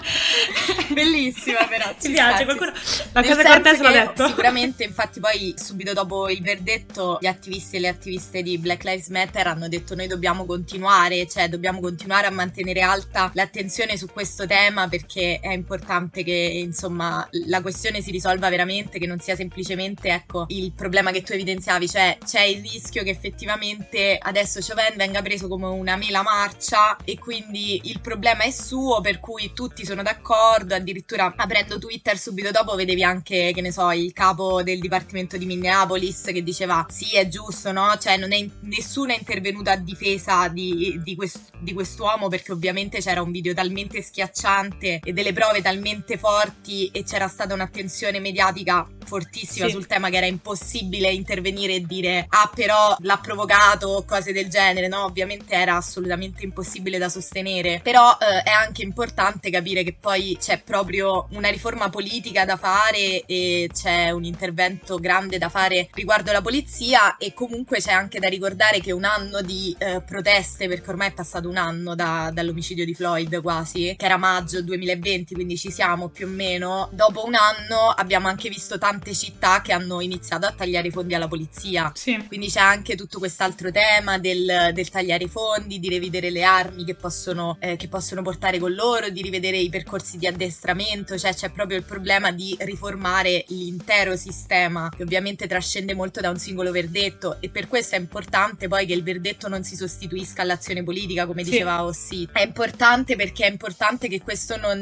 Bellissima 0.93 1.65
però. 1.67 1.91
Ci, 2.01 2.07
ci 2.07 2.13
piace, 2.13 2.45
qualcuno... 2.45 2.73
La 3.13 3.23
cosa 3.23 3.43
cortese 3.43 3.83
l'ha 3.83 3.91
detto. 3.91 4.27
Sicuramente, 4.29 4.85
infatti 4.85 5.21
poi 5.21 5.55
subito 5.81 5.93
dopo 5.95 6.29
il 6.29 6.43
verdetto 6.43 7.17
gli 7.21 7.27
attivisti 7.27 7.77
e 7.77 7.81
le 7.81 7.89
attiviste 7.89 8.43
di 8.43 8.59
Black 8.59 8.85
Lives 8.85 9.09
Matter 9.09 9.47
hanno 9.47 9.67
detto 9.67 9.95
noi 9.95 10.07
dobbiamo 10.09 10.45
continuare, 10.45 11.27
cioè 11.27 11.49
dobbiamo 11.49 11.81
continuare 11.81 12.27
a 12.27 12.31
mantenere 12.31 12.83
alta 12.83 13.31
l'attenzione 13.33 13.97
su 13.97 14.07
questo 14.09 14.47
tema 14.47 14.89
perché 14.89 15.41
è 15.41 15.53
importante 15.53 16.23
che 16.23 16.33
insomma 16.33 17.27
la 17.47 17.63
questione 17.63 18.03
si 18.03 18.11
risolva 18.11 18.51
veramente, 18.51 18.99
che 18.99 19.07
non 19.07 19.21
sia 19.21 19.37
semplicemente 19.37 20.11
ecco 20.11 20.45
il 20.49 20.73
problema 20.73 21.13
che 21.13 21.23
tu 21.23 21.33
evidenziavi, 21.33 21.89
cioè 21.89 22.19
c'è 22.27 22.43
il 22.43 22.61
rischio 22.61 23.03
che 23.03 23.11
effettivamente 23.11 24.19
adesso 24.21 24.61
Chauvin 24.61 24.97
venga 24.97 25.23
preso 25.23 25.49
come 25.49 25.67
una 25.67 25.97
mela 25.97 26.23
marcia 26.23 26.99
e 27.05 27.19
quindi 27.19 27.81
il 27.85 28.01
problema 28.01 28.43
è 28.43 28.51
suo 28.51 29.01
per 29.01 29.19
cui 29.19 29.53
tutti 29.55 29.87
sono 29.87 30.03
d'accordo, 30.03 30.75
addirittura 30.75 31.33
aprendo 31.35 31.79
Twitter 31.79 32.19
subito 32.19 32.51
dopo 32.51 32.75
vedevi 32.75 33.03
anche 33.03 33.53
che 33.55 33.61
ne 33.63 33.73
so 33.73 33.91
il 33.93 34.13
capo 34.13 34.63
del 34.63 34.79
dipartimento 34.79 35.39
di 35.39 35.47
Minneapolis 35.61 36.23
che 36.23 36.43
diceva 36.43 36.87
sì 36.89 37.15
è 37.15 37.29
giusto 37.29 37.71
no, 37.71 37.97
cioè 38.01 38.17
non 38.17 38.33
è 38.33 38.45
nessuno 38.63 39.13
è 39.13 39.19
intervenuto 39.19 39.69
a 39.69 39.77
difesa 39.77 40.49
di, 40.49 40.99
di, 41.05 41.15
quest, 41.15 41.51
di 41.61 41.75
quest'uomo 41.75 42.29
perché 42.29 42.53
ovviamente 42.53 43.01
c'era 43.01 43.21
un 43.21 43.31
video 43.31 43.53
talmente 43.53 44.01
schiacciante 44.03 45.01
e 45.05 45.13
delle 45.13 45.33
prove 45.33 45.61
talmente 45.61 46.17
forti 46.17 46.89
e 46.93 47.05
c'era 47.05 47.29
stata 47.29 47.53
un'attenzione 47.53 48.19
mediatica 48.19 48.87
fortissima 49.05 49.67
sì. 49.67 49.73
sul 49.73 49.87
tema 49.87 50.09
che 50.09 50.17
era 50.17 50.27
impossibile 50.27 51.11
intervenire 51.11 51.75
e 51.75 51.81
dire 51.81 52.27
ah 52.29 52.51
però 52.55 52.97
l'ha 53.01 53.19
provocato 53.19 54.05
cose 54.07 54.33
del 54.33 54.49
genere, 54.49 54.89
no? 54.89 55.05
Ovviamente 55.05 55.55
era 55.55 55.77
assolutamente 55.77 56.45
impossibile 56.45 56.97
da 56.97 57.09
sostenere, 57.09 57.81
però 57.83 58.17
eh, 58.21 58.43
è 58.43 58.51
anche 58.51 58.83
importante 58.83 59.51
capire 59.51 59.83
che 59.83 59.97
poi 59.99 60.37
c'è 60.41 60.63
proprio 60.63 61.27
una 61.33 61.49
riforma 61.49 61.91
politica 61.91 62.45
da 62.45 62.57
fare 62.57 63.25
e 63.27 63.69
c'è 63.73 64.11
un 64.11 64.25
intervento 64.25 64.99
grande 64.99 65.39
da 65.39 65.49
fare 65.51 65.91
riguardo 65.93 66.33
la 66.33 66.41
polizia 66.41 67.17
e 67.19 67.35
comunque 67.35 67.79
c'è 67.79 67.93
anche 67.93 68.19
da 68.19 68.29
ricordare 68.29 68.81
che 68.81 68.93
un 68.93 69.05
anno 69.05 69.43
di 69.43 69.75
eh, 69.79 70.01
proteste, 70.01 70.69
perché 70.69 70.89
ormai 70.91 71.09
è 71.09 71.13
passato 71.13 71.49
un 71.49 71.57
anno 71.57 71.95
da, 71.95 72.31
dall'omicidio 72.33 72.85
di 72.85 72.95
Floyd 72.95 73.41
quasi, 73.43 73.95
che 73.97 74.05
era 74.05 74.17
maggio 74.17 74.63
2020, 74.63 75.35
quindi 75.35 75.57
ci 75.57 75.71
siamo 75.71 76.09
più 76.09 76.27
o 76.27 76.31
meno, 76.31 76.89
dopo 76.93 77.27
un 77.27 77.35
anno 77.35 77.89
abbiamo 77.91 78.29
anche 78.29 78.49
visto 78.49 78.79
tante 78.79 79.15
città 79.15 79.61
che 79.61 79.73
hanno 79.73 80.01
iniziato 80.01 80.47
a 80.47 80.53
tagliare 80.53 80.89
i 80.89 80.91
fondi 80.91 81.15
alla 81.15 81.29
polizia. 81.29 81.93
Sì. 81.95 82.25
Quindi 82.27 82.49
c'è 82.49 82.61
anche 82.61 82.97
tutto 82.97 83.19
quest'altro 83.19 83.71
tema 83.71 84.19
del, 84.19 84.71
del 84.73 84.89
tagliare 84.89 85.25
i 85.25 85.29
fondi, 85.29 85.79
di 85.79 85.89
rivedere 85.89 86.31
le 86.31 86.43
armi 86.43 86.85
che 86.85 86.95
possono, 86.95 87.57
eh, 87.61 87.77
che 87.77 87.89
possono 87.89 88.23
portare 88.23 88.59
con 88.59 88.73
loro, 88.73 89.09
di 89.09 89.23
rivedere 89.23 89.59
i 89.59 89.69
percorsi 89.69 90.19
di 90.19 90.27
addestramento, 90.27 91.19
cioè 91.19 91.35
c'è 91.35 91.51
proprio 91.51 91.77
il 91.77 91.85
problema 91.85 92.31
di 92.31 92.57
riformare 92.61 93.45
l'intero 93.49 94.17
sistema, 94.17 94.89
che 94.95 95.03
ovviamente 95.03 95.40
trascende 95.47 95.95
molto 95.95 96.21
da 96.21 96.31
un 96.31 96.39
singolo 96.39 96.71
verdetto 96.71 97.37
e 97.41 97.49
per 97.49 97.69
questo 97.69 97.97
è 97.97 97.99
importante 97.99 98.69
poi 98.69 98.87
che 98.87 98.93
il 98.93 99.03
verdetto 99.03 99.49
non 99.49 99.63
si 99.63 99.77
sostituisca 99.77 100.43
all'azione 100.43 100.83
politica, 100.83 101.27
come 101.27 101.45
sì. 101.45 101.51
diceva 101.51 101.85
Ossi. 101.85 102.29
È 102.33 102.43
importante 102.43 103.17
perché 103.17 103.47
è 103.47 103.51
importante 103.51 104.09
che 104.09 104.21
questo 104.21 104.57
non, 104.57 104.81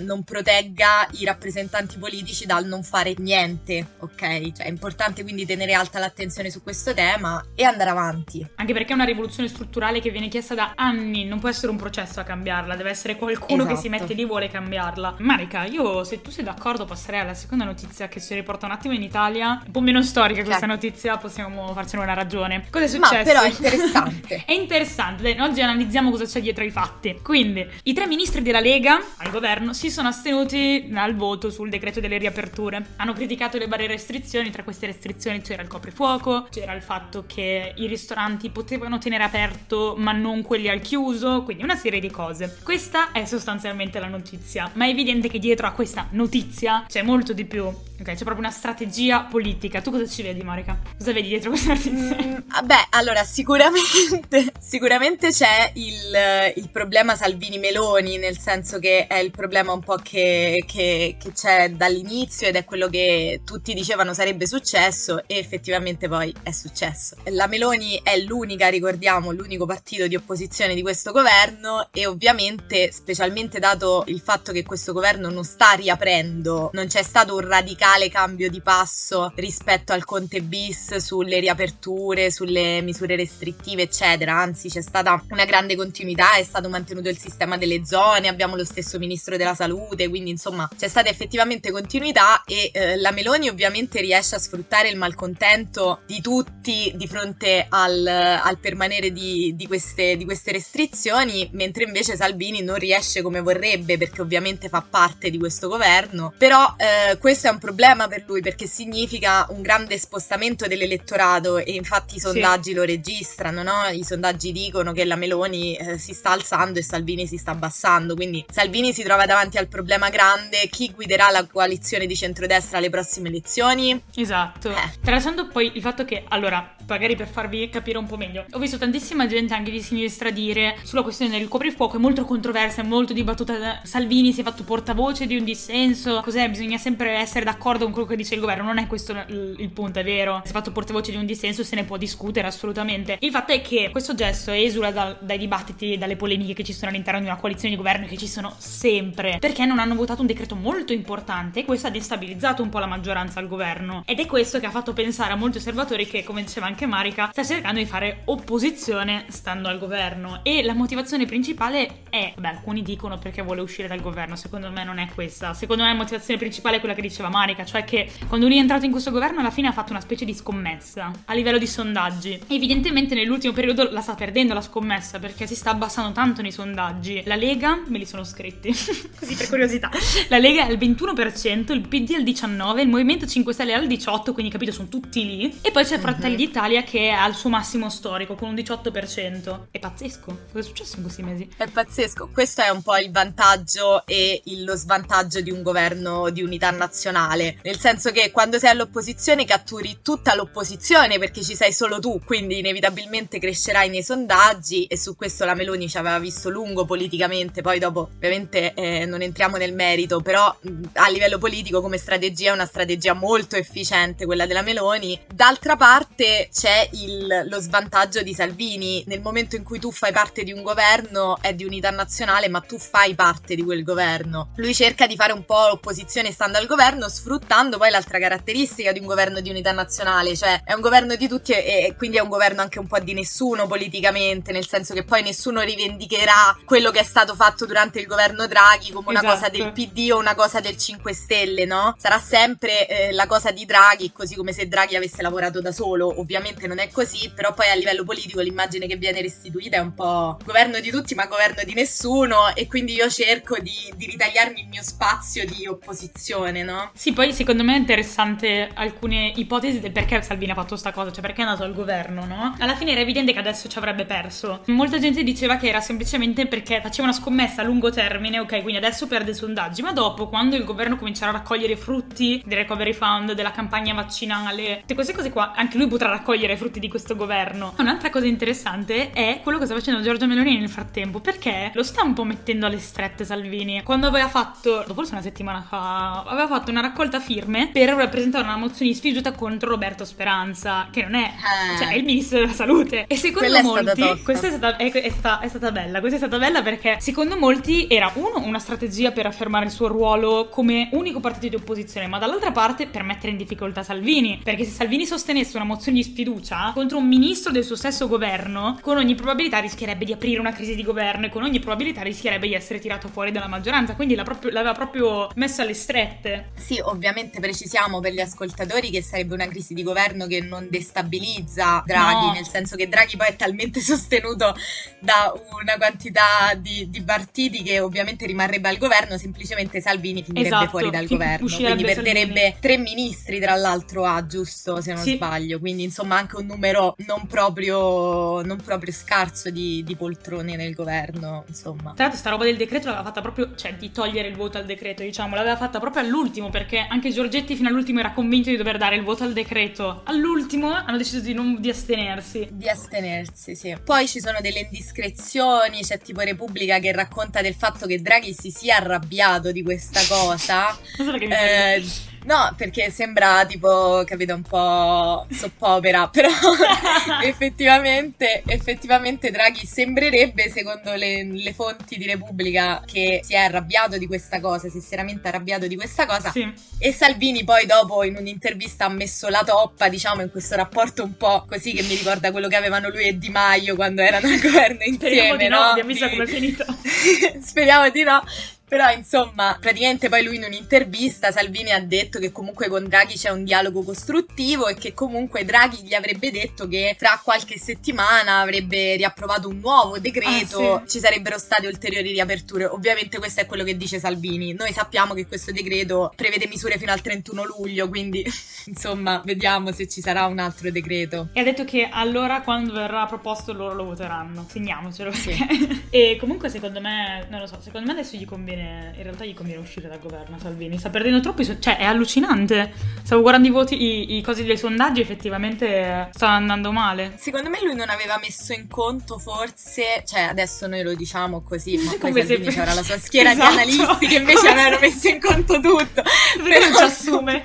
non 0.00 0.22
protegga 0.24 1.08
i 1.12 1.24
rappresentanti 1.24 1.98
politici 1.98 2.46
dal 2.46 2.66
non 2.66 2.82
fare 2.82 3.14
niente 3.18 3.86
ok? 3.98 4.52
Cioè 4.52 4.66
è 4.66 4.68
importante 4.68 5.22
quindi 5.22 5.46
tenere 5.46 5.72
alta 5.72 5.98
l'attenzione 5.98 6.50
su 6.50 6.62
questo 6.62 6.94
tema 6.94 7.44
e 7.54 7.64
andare 7.64 7.90
avanti. 7.90 8.46
Anche 8.56 8.72
perché 8.72 8.92
è 8.92 8.94
una 8.94 9.04
rivoluzione 9.04 9.48
strutturale 9.48 10.00
che 10.00 10.10
viene 10.10 10.28
chiesta 10.28 10.54
da 10.54 10.72
anni, 10.74 11.24
non 11.24 11.40
può 11.40 11.48
essere 11.48 11.70
un 11.70 11.76
processo 11.76 12.20
a 12.20 12.24
cambiarla, 12.24 12.76
deve 12.76 12.90
essere 12.90 13.16
qualcuno 13.16 13.62
esatto. 13.62 13.74
che 13.74 13.80
si 13.80 13.88
mette 13.88 14.14
lì 14.14 14.22
e 14.22 14.26
vuole 14.26 14.48
cambiarla. 14.48 15.16
Marica, 15.18 15.64
io 15.64 16.04
se 16.04 16.20
tu 16.20 16.30
sei 16.30 16.44
d'accordo 16.44 16.84
passerei 16.84 17.20
alla 17.20 17.34
seconda 17.34 17.64
notizia 17.64 18.08
che 18.08 18.20
ci 18.20 18.34
riporta 18.34 18.66
un 18.66 18.72
attimo 18.72 18.94
in 18.94 19.02
Italia, 19.02 19.62
un 19.64 19.72
po' 19.72 19.80
meno 19.80 19.97
storica 20.02 20.42
questa 20.42 20.66
certo. 20.66 20.74
notizia, 20.74 21.16
possiamo 21.16 21.72
farcene 21.72 22.02
una 22.02 22.14
ragione. 22.14 22.66
Cosa 22.70 22.84
è 22.84 22.88
successo? 22.88 23.16
Ma 23.16 23.22
però 23.22 23.42
è 23.42 23.48
interessante. 23.50 24.44
è 24.46 24.52
interessante, 24.52 25.22
Dai, 25.22 25.40
oggi 25.40 25.60
analizziamo 25.60 26.10
cosa 26.10 26.24
c'è 26.24 26.40
dietro 26.40 26.64
ai 26.64 26.70
fatti. 26.70 27.18
Quindi, 27.22 27.66
i 27.84 27.92
tre 27.92 28.06
ministri 28.06 28.42
della 28.42 28.60
Lega 28.60 29.00
al 29.16 29.30
governo 29.30 29.72
si 29.72 29.90
sono 29.90 30.08
astenuti 30.08 30.86
dal 30.88 31.14
voto 31.14 31.50
sul 31.50 31.68
decreto 31.68 32.00
delle 32.00 32.18
riaperture. 32.18 32.84
Hanno 32.96 33.12
criticato 33.12 33.58
le 33.58 33.66
varie 33.66 33.86
restrizioni, 33.86 34.50
tra 34.50 34.62
queste 34.62 34.86
restrizioni 34.86 35.40
c'era 35.40 35.62
il 35.62 35.68
coprifuoco, 35.68 36.48
c'era 36.50 36.74
il 36.74 36.82
fatto 36.82 37.24
che 37.26 37.72
i 37.76 37.86
ristoranti 37.86 38.50
potevano 38.50 38.98
tenere 38.98 39.24
aperto 39.24 39.94
ma 39.96 40.12
non 40.12 40.42
quelli 40.42 40.68
al 40.68 40.80
chiuso, 40.80 41.42
quindi 41.42 41.62
una 41.62 41.76
serie 41.76 42.00
di 42.00 42.10
cose. 42.10 42.58
Questa 42.62 43.12
è 43.12 43.24
sostanzialmente 43.24 43.98
la 43.98 44.06
notizia, 44.06 44.70
ma 44.74 44.86
è 44.86 44.88
evidente 44.88 45.28
che 45.28 45.38
dietro 45.38 45.66
a 45.66 45.72
questa 45.72 46.08
notizia 46.10 46.84
c'è 46.88 47.02
molto 47.02 47.32
di 47.32 47.44
più. 47.44 47.64
Ok, 47.64 48.04
c'è 48.04 48.24
proprio 48.24 48.38
una 48.38 48.50
strategia 48.50 49.22
politica. 49.22 49.80
tu 49.80 49.87
cosa 49.90 50.06
ci 50.06 50.22
vedi, 50.22 50.42
Marica? 50.42 50.78
Cosa 50.96 51.12
vedi 51.12 51.28
dietro 51.28 51.50
questa 51.50 51.72
notizia? 51.72 52.16
Mm, 52.22 52.66
beh, 52.66 52.86
allora, 52.90 53.24
sicuramente, 53.24 54.52
sicuramente 54.60 55.30
c'è 55.30 55.72
il, 55.74 56.52
il, 56.56 56.68
problema 56.70 57.16
Salvini-Meloni, 57.16 58.18
nel 58.18 58.38
senso 58.38 58.78
che 58.78 59.06
è 59.06 59.16
il 59.18 59.30
problema 59.30 59.72
un 59.72 59.80
po' 59.80 59.96
che, 59.96 60.64
che, 60.66 61.16
che 61.18 61.32
c'è 61.32 61.70
dall'inizio 61.70 62.48
ed 62.48 62.56
è 62.56 62.64
quello 62.64 62.88
che 62.88 63.40
tutti 63.44 63.74
dicevano 63.74 64.14
sarebbe 64.14 64.46
successo 64.46 65.22
e 65.26 65.38
effettivamente 65.38 66.08
poi 66.08 66.34
è 66.42 66.50
successo. 66.50 67.16
La 67.30 67.46
Meloni 67.46 68.00
è 68.02 68.18
l'unica, 68.18 68.68
ricordiamo, 68.68 69.32
l'unico 69.32 69.66
partito 69.66 70.06
di 70.06 70.16
opposizione 70.16 70.74
di 70.74 70.82
questo 70.82 71.12
governo 71.12 71.88
e 71.92 72.06
ovviamente, 72.06 72.92
specialmente 72.92 73.58
dato 73.58 74.04
il 74.06 74.20
fatto 74.20 74.52
che 74.52 74.62
questo 74.62 74.92
governo 74.92 75.30
non 75.30 75.44
sta 75.44 75.72
riaprendo, 75.72 76.70
non 76.72 76.86
c'è 76.86 77.02
stato 77.02 77.34
un 77.34 77.40
radicale 77.40 78.08
cambio 78.08 78.50
di 78.50 78.60
passo 78.60 79.32
rispetto 79.36 79.77
al 79.86 80.04
Conte 80.04 80.40
bis 80.42 80.96
sulle 80.96 81.40
riaperture, 81.40 82.30
sulle 82.30 82.80
misure 82.82 83.16
restrittive, 83.16 83.82
eccetera. 83.82 84.38
Anzi, 84.38 84.68
c'è 84.68 84.82
stata 84.82 85.22
una 85.30 85.44
grande 85.44 85.76
continuità, 85.76 86.34
è 86.34 86.42
stato 86.42 86.68
mantenuto 86.68 87.08
il 87.08 87.18
sistema 87.18 87.56
delle 87.56 87.84
zone, 87.84 88.28
abbiamo 88.28 88.56
lo 88.56 88.64
stesso 88.64 88.98
ministro 88.98 89.36
della 89.36 89.54
salute, 89.54 90.08
quindi 90.08 90.30
insomma 90.30 90.68
c'è 90.76 90.88
stata 90.88 91.08
effettivamente 91.08 91.70
continuità 91.70 92.42
e 92.44 92.70
eh, 92.72 92.96
la 92.96 93.10
Meloni 93.10 93.48
ovviamente 93.48 94.00
riesce 94.00 94.34
a 94.34 94.38
sfruttare 94.38 94.88
il 94.88 94.96
malcontento 94.96 96.00
di 96.06 96.20
tutti 96.20 96.92
di 96.94 97.06
fronte 97.06 97.66
al, 97.68 98.06
al 98.06 98.58
permanere 98.58 99.12
di, 99.12 99.54
di, 99.56 99.66
queste, 99.66 100.16
di 100.16 100.24
queste 100.24 100.52
restrizioni, 100.52 101.48
mentre 101.52 101.84
invece 101.84 102.16
Salvini 102.16 102.62
non 102.62 102.76
riesce 102.76 103.22
come 103.22 103.40
vorrebbe 103.40 103.96
perché 103.96 104.20
ovviamente 104.20 104.68
fa 104.68 104.84
parte 104.88 105.30
di 105.30 105.38
questo 105.38 105.68
governo. 105.68 106.32
Però 106.36 106.74
eh, 106.76 107.18
questo 107.18 107.48
è 107.48 107.50
un 107.50 107.58
problema 107.58 108.08
per 108.08 108.24
lui 108.26 108.40
perché 108.40 108.66
significa 108.66 109.46
un 109.50 109.62
grande 109.68 109.98
spostamento 109.98 110.66
dell'elettorato 110.66 111.58
e 111.58 111.72
infatti 111.72 112.16
i 112.16 112.20
sondaggi 112.20 112.70
sì. 112.70 112.74
lo 112.74 112.84
registrano, 112.84 113.62
no? 113.62 113.86
I 113.92 114.02
sondaggi 114.02 114.50
dicono 114.50 114.92
che 114.92 115.04
la 115.04 115.14
Meloni 115.14 115.76
eh, 115.76 115.98
si 115.98 116.14
sta 116.14 116.30
alzando 116.30 116.78
e 116.78 116.82
Salvini 116.82 117.26
si 117.26 117.36
sta 117.36 117.50
abbassando, 117.50 118.14
quindi 118.14 118.42
Salvini 118.50 118.94
si 118.94 119.02
trova 119.02 119.26
davanti 119.26 119.58
al 119.58 119.68
problema 119.68 120.08
grande, 120.08 120.68
chi 120.70 120.90
guiderà 120.94 121.28
la 121.30 121.46
coalizione 121.46 122.06
di 122.06 122.16
centrodestra 122.16 122.78
alle 122.78 122.88
prossime 122.88 123.28
elezioni? 123.28 124.02
Esatto. 124.14 124.70
Eh. 124.70 124.90
Tralasciando 125.02 125.48
poi 125.48 125.72
il 125.74 125.82
fatto 125.82 126.06
che, 126.06 126.24
allora, 126.28 126.74
magari 126.86 127.14
per 127.14 127.28
farvi 127.28 127.68
capire 127.68 127.98
un 127.98 128.06
po' 128.06 128.16
meglio, 128.16 128.46
ho 128.50 128.58
visto 128.58 128.78
tantissima 128.78 129.26
gente 129.26 129.52
anche 129.52 129.70
di 129.70 129.82
sinistra 129.82 130.30
dire 130.30 130.78
sulla 130.82 131.02
questione 131.02 131.38
del 131.38 131.46
coprifuoco, 131.46 131.96
è 131.96 132.00
molto 132.00 132.24
controversa, 132.24 132.80
è 132.80 132.84
molto 132.86 133.12
dibattuta, 133.12 133.82
Salvini 133.84 134.32
si 134.32 134.40
è 134.40 134.44
fatto 134.44 134.64
portavoce 134.64 135.26
di 135.26 135.36
un 135.36 135.44
dissenso, 135.44 136.22
cos'è? 136.24 136.48
Bisogna 136.48 136.78
sempre 136.78 137.18
essere 137.18 137.44
d'accordo 137.44 137.84
con 137.84 137.92
quello 137.92 138.08
che 138.08 138.16
dice 138.16 138.32
il 138.32 138.40
governo, 138.40 138.64
non 138.64 138.78
è 138.78 138.86
questo 138.86 139.12
il 139.58 139.70
punto, 139.70 139.98
è 139.98 140.04
vero, 140.04 140.40
si 140.44 140.50
è 140.50 140.52
fatto 140.52 140.72
portavoce 140.72 141.10
di 141.10 141.16
un 141.16 141.26
dissenso, 141.26 141.62
se 141.62 141.76
ne 141.76 141.84
può 141.84 141.96
discutere 141.96 142.46
assolutamente. 142.46 143.16
Il 143.20 143.30
fatto 143.30 143.52
è 143.52 143.60
che 143.60 143.88
questo 143.90 144.14
gesto 144.14 144.50
esula 144.50 144.90
da, 144.90 145.16
dai 145.20 145.38
dibattiti 145.38 145.92
e 145.92 145.98
dalle 145.98 146.16
polemiche 146.16 146.54
che 146.54 146.64
ci 146.64 146.72
sono 146.72 146.90
all'interno 146.90 147.20
di 147.20 147.26
una 147.26 147.36
coalizione 147.36 147.74
di 147.74 147.76
governo 147.76 148.06
che 148.06 148.16
ci 148.16 148.26
sono 148.26 148.54
sempre, 148.58 149.38
perché 149.38 149.64
non 149.66 149.78
hanno 149.78 149.94
votato 149.94 150.20
un 150.20 150.26
decreto 150.26 150.54
molto 150.54 150.92
importante 150.92 151.60
e 151.60 151.64
questo 151.64 151.86
ha 151.86 151.90
destabilizzato 151.90 152.62
un 152.62 152.68
po' 152.68 152.78
la 152.78 152.86
maggioranza 152.86 153.40
al 153.40 153.48
governo. 153.48 154.02
Ed 154.06 154.20
è 154.20 154.26
questo 154.26 154.58
che 154.58 154.66
ha 154.66 154.70
fatto 154.70 154.92
pensare 154.92 155.32
a 155.32 155.36
molti 155.36 155.58
osservatori 155.58 156.06
che, 156.06 156.22
come 156.22 156.42
diceva 156.42 156.66
anche 156.66 156.86
Marica, 156.86 157.28
sta 157.32 157.44
cercando 157.44 157.78
di 157.78 157.86
fare 157.86 158.22
opposizione 158.26 159.24
stando 159.28 159.68
al 159.68 159.78
governo. 159.78 160.40
E 160.42 160.62
la 160.62 160.74
motivazione 160.74 161.26
principale 161.26 162.02
è, 162.10 162.32
beh, 162.36 162.48
alcuni 162.48 162.82
dicono 162.82 163.18
perché 163.18 163.42
vuole 163.42 163.60
uscire 163.60 163.88
dal 163.88 164.00
governo, 164.00 164.36
secondo 164.36 164.70
me 164.70 164.84
non 164.84 164.98
è 164.98 165.08
questa. 165.14 165.54
Secondo 165.54 165.82
me 165.82 165.90
la 165.90 165.96
motivazione 165.96 166.38
principale 166.38 166.76
è 166.76 166.78
quella 166.78 166.94
che 166.94 167.02
diceva 167.02 167.28
Marica, 167.28 167.64
cioè 167.64 167.84
che 167.84 168.10
quando 168.28 168.46
lui 168.46 168.56
è 168.56 168.60
entrato 168.60 168.84
in 168.84 168.90
questo 168.90 169.10
governo 169.10 169.37
alla 169.40 169.50
fine 169.50 169.68
ha 169.68 169.72
fatto 169.72 169.92
una 169.92 170.00
specie 170.00 170.24
di 170.24 170.34
scommessa 170.34 171.10
a 171.24 171.34
livello 171.34 171.58
di 171.58 171.66
sondaggi. 171.66 172.40
Evidentemente 172.48 173.14
nell'ultimo 173.14 173.52
periodo 173.52 173.90
la 173.90 174.00
sta 174.00 174.14
perdendo 174.14 174.54
la 174.54 174.60
scommessa 174.60 175.18
perché 175.18 175.46
si 175.46 175.54
sta 175.54 175.70
abbassando 175.70 176.12
tanto 176.12 176.42
nei 176.42 176.52
sondaggi. 176.52 177.22
La 177.24 177.36
Lega, 177.36 177.82
me 177.86 177.98
li 177.98 178.06
sono 178.06 178.24
scritti, 178.24 178.68
così 179.18 179.34
per 179.34 179.48
curiosità, 179.48 179.90
la 180.28 180.38
Lega 180.38 180.66
è 180.66 180.70
al 180.70 180.76
21%, 180.76 181.72
il 181.72 181.86
PD 181.86 182.14
al 182.14 182.22
19%, 182.22 182.78
il 182.78 182.88
Movimento 182.88 183.26
5 183.26 183.52
Stelle 183.52 183.72
è 183.72 183.74
al 183.74 183.86
18%, 183.86 184.32
quindi 184.32 184.50
capito 184.50 184.72
sono 184.72 184.88
tutti 184.88 185.24
lì. 185.24 185.58
E 185.62 185.70
poi 185.70 185.84
c'è 185.84 185.98
Fratelli 185.98 186.34
uh-huh. 186.34 186.46
d'Italia 186.46 186.82
che 186.82 187.08
è 187.08 187.10
al 187.10 187.34
suo 187.34 187.50
massimo 187.50 187.88
storico 187.90 188.34
con 188.34 188.48
un 188.48 188.54
18%. 188.54 189.66
È 189.70 189.78
pazzesco. 189.78 190.38
Cosa 190.46 190.58
è 190.58 190.62
successo 190.62 190.96
in 190.96 191.02
questi 191.02 191.22
mesi? 191.22 191.48
È 191.56 191.66
pazzesco. 191.68 192.30
Questo 192.32 192.62
è 192.62 192.70
un 192.70 192.82
po' 192.82 192.96
il 192.96 193.10
vantaggio 193.10 194.04
e 194.06 194.42
lo 194.64 194.74
svantaggio 194.74 195.40
di 195.40 195.50
un 195.50 195.62
governo 195.62 196.30
di 196.30 196.42
unità 196.42 196.70
nazionale. 196.70 197.58
Nel 197.62 197.78
senso 197.78 198.10
che 198.10 198.30
quando 198.30 198.58
sei 198.58 198.70
all'opposizione 198.70 199.27
catturi 199.44 199.98
tutta 200.02 200.34
l'opposizione 200.34 201.18
perché 201.18 201.42
ci 201.42 201.54
sei 201.54 201.72
solo 201.72 201.98
tu, 201.98 202.20
quindi 202.24 202.58
inevitabilmente 202.58 203.38
crescerai 203.38 203.90
nei 203.90 204.02
sondaggi 204.02 204.86
e 204.86 204.96
su 204.96 205.16
questo 205.16 205.44
la 205.44 205.54
Meloni 205.54 205.86
ci 205.88 205.98
aveva 205.98 206.18
visto 206.18 206.48
lungo 206.48 206.86
politicamente, 206.86 207.60
poi 207.60 207.78
dopo 207.78 208.08
ovviamente 208.14 208.72
eh, 208.72 209.04
non 209.04 209.20
entriamo 209.20 209.58
nel 209.58 209.74
merito, 209.74 210.20
però 210.20 210.44
a 210.44 211.08
livello 211.10 211.36
politico 211.36 211.82
come 211.82 211.98
strategia 211.98 212.50
è 212.50 212.54
una 212.54 212.64
strategia 212.64 213.12
molto 213.12 213.56
efficiente 213.56 214.24
quella 214.24 214.46
della 214.46 214.62
Meloni. 214.62 215.20
D'altra 215.32 215.76
parte 215.76 216.48
c'è 216.50 216.88
il, 216.92 217.46
lo 217.48 217.60
svantaggio 217.60 218.22
di 218.22 218.32
Salvini, 218.32 219.04
nel 219.06 219.20
momento 219.20 219.56
in 219.56 219.62
cui 219.62 219.78
tu 219.78 219.92
fai 219.92 220.12
parte 220.12 220.42
di 220.42 220.52
un 220.52 220.62
governo 220.62 221.36
è 221.42 221.52
di 221.52 221.64
unità 221.64 221.90
nazionale, 221.90 222.48
ma 222.48 222.60
tu 222.60 222.78
fai 222.78 223.14
parte 223.14 223.54
di 223.54 223.62
quel 223.62 223.82
governo. 223.82 224.52
Lui 224.56 224.74
cerca 224.74 225.06
di 225.06 225.16
fare 225.16 225.32
un 225.32 225.44
po' 225.44 225.72
opposizione 225.72 226.32
stando 226.32 226.56
al 226.56 226.66
governo, 226.66 227.08
sfruttando 227.08 227.76
poi 227.76 227.90
l'altra 227.90 228.18
caratteristica 228.18 228.90
di 228.92 228.98
un 228.98 229.04
governo 229.04 229.16
di 229.40 229.50
unità 229.50 229.72
nazionale, 229.72 230.36
cioè 230.36 230.62
è 230.64 230.72
un 230.72 230.80
governo 230.80 231.16
di 231.16 231.26
tutti 231.28 231.52
e, 231.52 231.86
e 231.86 231.94
quindi 231.96 232.18
è 232.18 232.20
un 232.20 232.28
governo 232.28 232.62
anche 232.62 232.78
un 232.78 232.86
po' 232.86 232.98
di 233.00 233.14
nessuno 233.14 233.66
politicamente, 233.66 234.52
nel 234.52 234.66
senso 234.66 234.94
che 234.94 235.02
poi 235.02 235.22
nessuno 235.22 235.60
rivendicherà 235.60 236.56
quello 236.64 236.90
che 236.90 237.00
è 237.00 237.04
stato 237.04 237.34
fatto 237.34 237.66
durante 237.66 237.98
il 238.00 238.06
governo 238.06 238.46
Draghi 238.46 238.92
come 238.92 239.08
una 239.08 239.18
esatto. 239.18 239.34
cosa 239.34 239.48
del 239.48 239.72
PD 239.72 240.10
o 240.12 240.18
una 240.18 240.34
cosa 240.34 240.60
del 240.60 240.76
5 240.76 241.12
Stelle, 241.12 241.64
no? 241.64 241.94
Sarà 241.98 242.20
sempre 242.20 242.86
eh, 242.86 243.12
la 243.12 243.26
cosa 243.26 243.50
di 243.50 243.64
Draghi, 243.64 244.12
così 244.12 244.36
come 244.36 244.52
se 244.52 244.68
Draghi 244.68 244.96
avesse 244.96 245.20
lavorato 245.22 245.60
da 245.60 245.72
solo. 245.72 246.20
Ovviamente 246.20 246.66
non 246.66 246.78
è 246.78 246.88
così, 246.90 247.30
però 247.34 247.52
poi 247.52 247.68
a 247.70 247.74
livello 247.74 248.04
politico 248.04 248.40
l'immagine 248.40 248.86
che 248.86 248.96
viene 248.96 249.20
restituita 249.20 249.78
è 249.78 249.80
un 249.80 249.94
po' 249.94 250.38
governo 250.44 250.78
di 250.80 250.90
tutti 250.90 251.14
ma 251.14 251.26
governo 251.26 251.62
di 251.64 251.74
nessuno 251.74 252.54
e 252.54 252.66
quindi 252.66 252.94
io 252.94 253.08
cerco 253.08 253.58
di, 253.58 253.92
di 253.96 254.06
ritagliarmi 254.06 254.60
il 254.60 254.68
mio 254.68 254.82
spazio 254.82 255.44
di 255.44 255.66
opposizione, 255.66 256.62
no? 256.62 256.90
Sì, 256.94 257.12
poi 257.12 257.32
secondo 257.32 257.64
me 257.64 257.74
è 257.74 257.78
interessante 257.78 258.68
alcune 258.74 259.07
ipotesi 259.12 259.80
del 259.80 259.92
perché 259.92 260.22
Salvini 260.22 260.52
ha 260.52 260.54
fatto 260.54 260.76
sta 260.76 260.92
cosa, 260.92 261.10
cioè 261.12 261.22
perché 261.22 261.42
è 261.42 261.44
andato 261.44 261.64
al 261.64 261.74
governo, 261.74 262.24
no? 262.24 262.54
Alla 262.58 262.74
fine 262.74 262.92
era 262.92 263.00
evidente 263.00 263.32
che 263.32 263.38
adesso 263.38 263.68
ci 263.68 263.78
avrebbe 263.78 264.04
perso. 264.04 264.62
Molta 264.66 264.98
gente 264.98 265.22
diceva 265.22 265.56
che 265.56 265.68
era 265.68 265.80
semplicemente 265.80 266.46
perché 266.46 266.80
faceva 266.80 267.08
una 267.08 267.16
scommessa 267.16 267.62
a 267.62 267.64
lungo 267.64 267.90
termine, 267.90 268.38
ok, 268.40 268.62
quindi 268.62 268.76
adesso 268.76 269.06
perde 269.06 269.34
sondaggi, 269.34 269.82
ma 269.82 269.92
dopo 269.92 270.28
quando 270.28 270.56
il 270.56 270.64
governo 270.64 270.96
comincerà 270.96 271.30
a 271.30 271.34
raccogliere 271.34 271.74
i 271.74 271.76
frutti 271.76 272.42
del 272.44 272.58
recovery 272.58 272.92
fund, 272.92 273.32
della 273.32 273.50
campagna 273.50 273.94
vaccinale, 273.94 274.78
tutte 274.80 274.94
queste 274.94 275.12
cose 275.12 275.30
qua, 275.30 275.52
anche 275.54 275.78
lui 275.78 275.86
potrà 275.86 276.08
raccogliere 276.08 276.54
i 276.54 276.56
frutti 276.56 276.80
di 276.80 276.88
questo 276.88 277.16
governo. 277.16 277.74
Un'altra 277.78 278.10
cosa 278.10 278.26
interessante 278.26 279.12
è 279.12 279.40
quello 279.42 279.58
che 279.58 279.66
sta 279.66 279.74
facendo 279.74 280.00
Giorgia 280.02 280.26
Meloni 280.26 280.58
nel 280.58 280.68
frattempo, 280.68 281.20
perché 281.20 281.70
lo 281.74 281.82
sta 281.82 282.02
un 282.02 282.14
po' 282.14 282.24
mettendo 282.24 282.66
alle 282.66 282.78
strette 282.78 283.24
Salvini. 283.24 283.82
Quando 283.82 284.06
aveva 284.06 284.28
fatto, 284.28 284.84
forse 284.94 285.12
una 285.12 285.22
settimana 285.22 285.62
fa, 285.62 286.22
aveva 286.22 286.46
fatto 286.46 286.70
una 286.70 286.80
raccolta 286.80 287.20
firme 287.20 287.70
per 287.72 288.08
presentare 288.08 288.44
una 288.44 288.56
mozione 288.56 288.90
sfiducia 288.98 289.32
contro 289.32 289.70
Roberto 289.70 290.04
Speranza, 290.04 290.88
che 290.90 291.02
non 291.02 291.14
è, 291.14 291.24
eh. 291.26 291.78
cioè 291.78 291.88
è 291.92 291.96
il 291.96 292.04
ministro 292.04 292.40
della 292.40 292.52
salute. 292.52 293.06
E 293.06 293.16
secondo 293.16 293.48
Quella 293.48 293.62
molti, 293.62 294.22
questa 294.22 294.48
è 294.48 294.50
stata, 294.50 294.76
è, 294.76 294.90
è, 294.90 295.10
stata, 295.10 295.40
è 295.40 295.48
stata 295.48 295.70
bella, 295.72 296.00
questa 296.00 296.16
è 296.16 296.20
stata 296.20 296.38
bella 296.38 296.62
perché 296.62 296.98
secondo 297.00 297.36
molti 297.36 297.86
era 297.88 298.10
uno, 298.14 298.42
una 298.44 298.58
strategia 298.58 299.12
per 299.12 299.26
affermare 299.26 299.66
il 299.66 299.70
suo 299.70 299.86
ruolo 299.86 300.48
come 300.50 300.88
unico 300.92 301.20
partito 301.20 301.56
di 301.56 301.62
opposizione, 301.62 302.06
ma 302.06 302.18
dall'altra 302.18 302.52
parte 302.52 302.86
per 302.86 303.02
mettere 303.02 303.30
in 303.30 303.36
difficoltà 303.36 303.82
Salvini, 303.82 304.40
perché 304.42 304.64
se 304.64 304.70
Salvini 304.70 305.06
sostenesse 305.06 305.56
una 305.56 305.64
mozione 305.64 305.98
di 305.98 306.04
sfiducia 306.04 306.72
contro 306.74 306.98
un 306.98 307.06
ministro 307.06 307.52
del 307.52 307.64
suo 307.64 307.76
stesso 307.76 308.08
governo, 308.08 308.78
con 308.80 308.96
ogni 308.96 309.14
probabilità 309.14 309.58
rischierebbe 309.58 310.04
di 310.04 310.12
aprire 310.12 310.40
una 310.40 310.52
crisi 310.52 310.74
di 310.74 310.82
governo 310.82 311.26
e 311.26 311.28
con 311.30 311.42
ogni 311.42 311.58
probabilità 311.60 312.02
rischierebbe 312.02 312.48
di 312.48 312.54
essere 312.54 312.78
tirato 312.78 313.08
fuori 313.08 313.30
dalla 313.30 313.48
maggioranza, 313.48 313.94
quindi 313.94 314.14
proprio, 314.22 314.50
l'aveva 314.50 314.72
proprio 314.72 315.28
messo 315.34 315.62
alle 315.62 315.74
strette. 315.74 316.50
Sì, 316.56 316.80
ovviamente 316.82 317.40
precisiamo 317.40 318.00
per 318.00 318.12
gli 318.12 318.20
ascoltatori 318.20 318.87
che 318.90 319.02
sarebbe 319.02 319.34
una 319.34 319.46
crisi 319.46 319.74
di 319.74 319.82
governo 319.82 320.26
che 320.26 320.40
non 320.40 320.68
destabilizza 320.70 321.82
Draghi, 321.84 322.26
no. 322.26 322.32
nel 322.32 322.46
senso 322.46 322.76
che 322.76 322.88
Draghi 322.88 323.16
poi 323.16 323.28
è 323.28 323.36
talmente 323.36 323.80
sostenuto 323.82 324.54
da 325.00 325.32
una 325.60 325.76
quantità 325.76 326.54
di, 326.56 326.88
di, 326.90 327.02
partiti 327.02 327.62
che 327.62 327.80
ovviamente 327.80 328.26
rimarrebbe 328.26 328.68
al 328.68 328.78
governo, 328.78 329.16
semplicemente 329.18 329.80
Salvini 329.80 330.22
finirebbe 330.22 330.54
esatto, 330.54 330.70
fuori 330.70 330.90
dal 330.90 331.06
governo, 331.06 331.46
quindi 331.46 331.84
perderebbe 331.84 332.40
Salvini. 332.40 332.56
tre 332.60 332.78
ministri 332.78 333.40
tra 333.40 333.54
l'altro 333.54 334.04
ha, 334.04 334.26
giusto 334.26 334.80
se 334.80 334.92
non 334.92 335.02
sì. 335.02 335.16
sbaglio, 335.16 335.58
quindi 335.58 335.84
insomma 335.84 336.16
anche 336.16 336.36
un 336.36 336.46
numero 336.46 336.94
non 337.06 337.26
proprio, 337.26 338.42
non 338.42 338.60
proprio 338.64 338.92
scarso 338.92 339.50
di, 339.50 339.82
di, 339.84 339.96
poltrone 339.96 340.56
nel 340.56 340.74
governo, 340.74 341.44
insomma. 341.48 341.92
Tra 341.94 342.04
l'altro 342.04 342.18
sta 342.18 342.30
roba 342.30 342.44
del 342.44 342.56
decreto 342.56 342.86
l'aveva 342.86 343.04
fatta 343.04 343.20
proprio, 343.20 343.54
cioè 343.54 343.74
di 343.74 343.90
togliere 343.90 344.28
il 344.28 344.36
voto 344.36 344.58
al 344.58 344.64
decreto, 344.64 345.02
diciamo, 345.02 345.34
l'aveva 345.34 345.56
fatta 345.56 345.78
proprio 345.78 346.02
all'ultimo 346.02 346.50
perché 346.50 346.86
anche 346.88 347.10
Giorgetti 347.10 347.54
fino 347.54 347.68
all'ultimo 347.68 348.00
era 348.00 348.12
convinto 348.12 348.50
di 348.50 348.56
dover 348.56 348.77
dare 348.78 348.96
il 348.96 349.02
voto 349.02 349.24
al 349.24 349.34
decreto. 349.34 350.00
All'ultimo 350.04 350.72
hanno 350.72 350.96
deciso 350.96 351.20
di, 351.20 351.34
non, 351.34 351.60
di 351.60 351.68
astenersi. 351.68 352.48
Di 352.50 352.68
astenersi, 352.68 353.54
sì. 353.54 353.76
Poi 353.84 354.08
ci 354.08 354.20
sono 354.20 354.38
delle 354.40 354.60
indiscrezioni, 354.60 355.82
c'è 355.82 355.98
tipo 355.98 356.20
Repubblica 356.20 356.78
che 356.78 356.92
racconta 356.92 357.42
del 357.42 357.54
fatto 357.54 357.86
che 357.86 358.00
Draghi 358.00 358.32
si 358.32 358.50
sia 358.50 358.76
arrabbiato 358.76 359.52
di 359.52 359.62
questa 359.62 360.00
cosa. 360.08 360.76
non 360.96 361.06
so 361.06 361.10
perché 361.12 361.26
mi 361.26 361.32
eh, 361.34 361.84
No, 362.28 362.52
perché 362.58 362.90
sembra 362.90 363.46
tipo, 363.46 364.04
capito, 364.04 364.34
un 364.34 364.42
po' 364.42 365.26
soppopera, 365.30 366.08
però 366.12 366.28
effettivamente, 367.24 368.42
effettivamente 368.44 369.30
Draghi 369.30 369.64
sembrerebbe, 369.64 370.50
secondo 370.50 370.92
le, 370.94 371.24
le, 371.24 371.54
fonti 371.54 371.96
di 371.96 372.04
Repubblica, 372.04 372.82
che 372.84 373.22
si 373.24 373.32
è 373.32 373.38
arrabbiato 373.38 373.96
di 373.96 374.06
questa 374.06 374.40
cosa, 374.40 374.68
si 374.68 374.76
è 374.76 374.80
seriamente 374.82 375.26
arrabbiato 375.26 375.66
di 375.66 375.74
questa 375.74 376.04
cosa. 376.04 376.30
Sì. 376.30 376.46
E 376.78 376.92
Salvini 376.92 377.44
poi 377.44 377.64
dopo 377.64 378.04
in 378.04 378.16
un'intervista 378.18 378.84
ha 378.84 378.90
messo 378.90 379.28
la 379.30 379.42
toppa, 379.42 379.88
diciamo, 379.88 380.20
in 380.20 380.30
questo 380.30 380.54
rapporto 380.54 381.02
un 381.02 381.16
po' 381.16 381.46
così 381.48 381.72
che 381.72 381.82
mi 381.82 381.94
ricorda 381.94 382.30
quello 382.30 382.48
che 382.48 382.56
avevano 382.56 382.90
lui 382.90 383.04
e 383.04 383.16
Di 383.16 383.30
Maio 383.30 383.74
quando 383.74 384.02
erano 384.02 384.28
al 384.28 384.38
governo 384.38 384.82
insieme, 384.84 385.14
Speriamo 385.14 385.36
di 385.36 385.48
no? 385.48 385.58
no? 385.60 385.64
Abbiamo 385.70 385.88
visto 385.88 386.10
come 386.10 386.24
è 386.24 386.26
finito. 386.26 386.66
Speriamo 387.40 387.88
di 387.88 388.02
no. 388.02 388.22
Però 388.68 388.90
insomma, 388.90 389.56
praticamente 389.58 390.10
poi 390.10 390.22
lui 390.22 390.36
in 390.36 390.44
un'intervista 390.44 391.32
Salvini 391.32 391.70
ha 391.70 391.80
detto 391.80 392.18
che 392.18 392.30
comunque 392.30 392.68
con 392.68 392.86
Draghi 392.86 393.14
c'è 393.14 393.30
un 393.30 393.44
dialogo 393.44 393.82
costruttivo 393.82 394.68
e 394.68 394.74
che 394.74 394.92
comunque 394.92 395.44
Draghi 395.46 395.82
gli 395.84 395.94
avrebbe 395.94 396.30
detto 396.30 396.68
che 396.68 396.94
tra 396.98 397.18
qualche 397.24 397.58
settimana 397.58 398.40
avrebbe 398.40 398.96
riapprovato 398.96 399.48
un 399.48 399.58
nuovo 399.58 399.98
decreto, 399.98 400.74
ah, 400.74 400.82
sì. 400.84 400.90
ci 400.90 400.98
sarebbero 401.00 401.38
state 401.38 401.66
ulteriori 401.66 402.10
riaperture. 402.10 402.66
Ovviamente 402.66 403.18
questo 403.18 403.40
è 403.40 403.46
quello 403.46 403.64
che 403.64 403.76
dice 403.76 403.98
Salvini. 403.98 404.52
Noi 404.52 404.72
sappiamo 404.72 405.14
che 405.14 405.26
questo 405.26 405.50
decreto 405.50 406.12
prevede 406.14 406.46
misure 406.46 406.76
fino 406.76 406.92
al 406.92 407.00
31 407.00 407.44
luglio, 407.44 407.88
quindi 407.88 408.22
insomma, 408.66 409.22
vediamo 409.24 409.72
se 409.72 409.88
ci 409.88 410.02
sarà 410.02 410.26
un 410.26 410.38
altro 410.38 410.70
decreto. 410.70 411.28
E 411.32 411.40
ha 411.40 411.44
detto 411.44 411.64
che 411.64 411.88
allora 411.90 412.42
quando 412.42 412.74
verrà 412.74 413.06
proposto 413.06 413.54
loro 413.54 413.74
lo 413.74 413.84
voteranno. 413.84 414.46
Segniamocelo. 414.46 415.10
Sì. 415.12 415.34
e 415.88 416.18
comunque 416.20 416.50
secondo 416.50 416.82
me, 416.82 417.26
non 417.30 417.40
lo 417.40 417.46
so, 417.46 417.58
secondo 417.62 417.86
me 417.86 417.92
adesso 417.92 418.16
gli 418.16 418.26
conviene 418.26 418.57
conviene, 418.58 418.92
in 418.96 419.02
realtà 419.02 419.24
gli 419.24 419.34
conviene 419.34 419.60
uscire 419.60 419.88
dal 419.88 420.00
governo 420.00 420.38
Salvini. 420.38 420.78
Sta 420.78 420.90
perdendo 420.90 421.20
troppi, 421.20 421.44
so- 421.44 421.58
cioè 421.58 421.78
è 421.78 421.84
allucinante. 421.84 422.72
Stavo 423.02 423.20
guardando 423.22 423.48
i 423.48 423.50
voti, 423.50 423.82
i, 423.82 424.16
i 424.16 424.22
cosi 424.22 424.44
dei 424.44 424.58
sondaggi, 424.58 425.00
effettivamente 425.00 426.08
stanno 426.12 426.34
andando 426.34 426.72
male. 426.72 427.14
Secondo 427.16 427.48
me 427.48 427.58
lui 427.62 427.74
non 427.74 427.88
aveva 427.88 428.18
messo 428.20 428.52
in 428.52 428.68
conto 428.68 429.18
forse, 429.18 430.02
cioè 430.04 430.22
adesso 430.22 430.66
noi 430.66 430.82
lo 430.82 430.94
diciamo 430.94 431.42
così, 431.42 431.76
ma 431.78 431.90
poi 431.98 432.10
Come 432.10 432.26
Salvini 432.26 432.50
se... 432.50 432.60
avrà 432.60 432.74
la 432.74 432.82
sua 432.82 432.98
schiera 432.98 433.32
esatto. 433.32 433.50
di 433.50 433.56
analisti 433.56 434.06
che 434.06 434.16
invece 434.16 434.48
avevano 434.48 434.78
messo 434.80 435.08
in 435.08 435.20
conto 435.20 435.60
tutto. 435.60 436.02
Perché 436.42 436.58
non 436.58 436.74
ci 436.74 436.82
assume. 436.82 437.44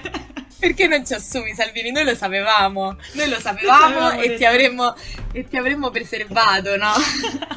Perché 0.63 0.87
non 0.87 1.05
ci 1.05 1.13
assumi 1.13 1.53
Salvini? 1.53 1.91
Noi 1.91 2.05
lo 2.05 2.15
sapevamo, 2.15 2.95
noi 3.15 3.27
lo 3.29 3.37
sapevamo 3.37 4.11
e 4.11 4.35
ti, 4.35 4.45
avremmo, 4.45 4.95
e 5.33 5.45
ti 5.45 5.57
avremmo 5.57 5.89
preservato, 5.89 6.77
no? 6.77 6.93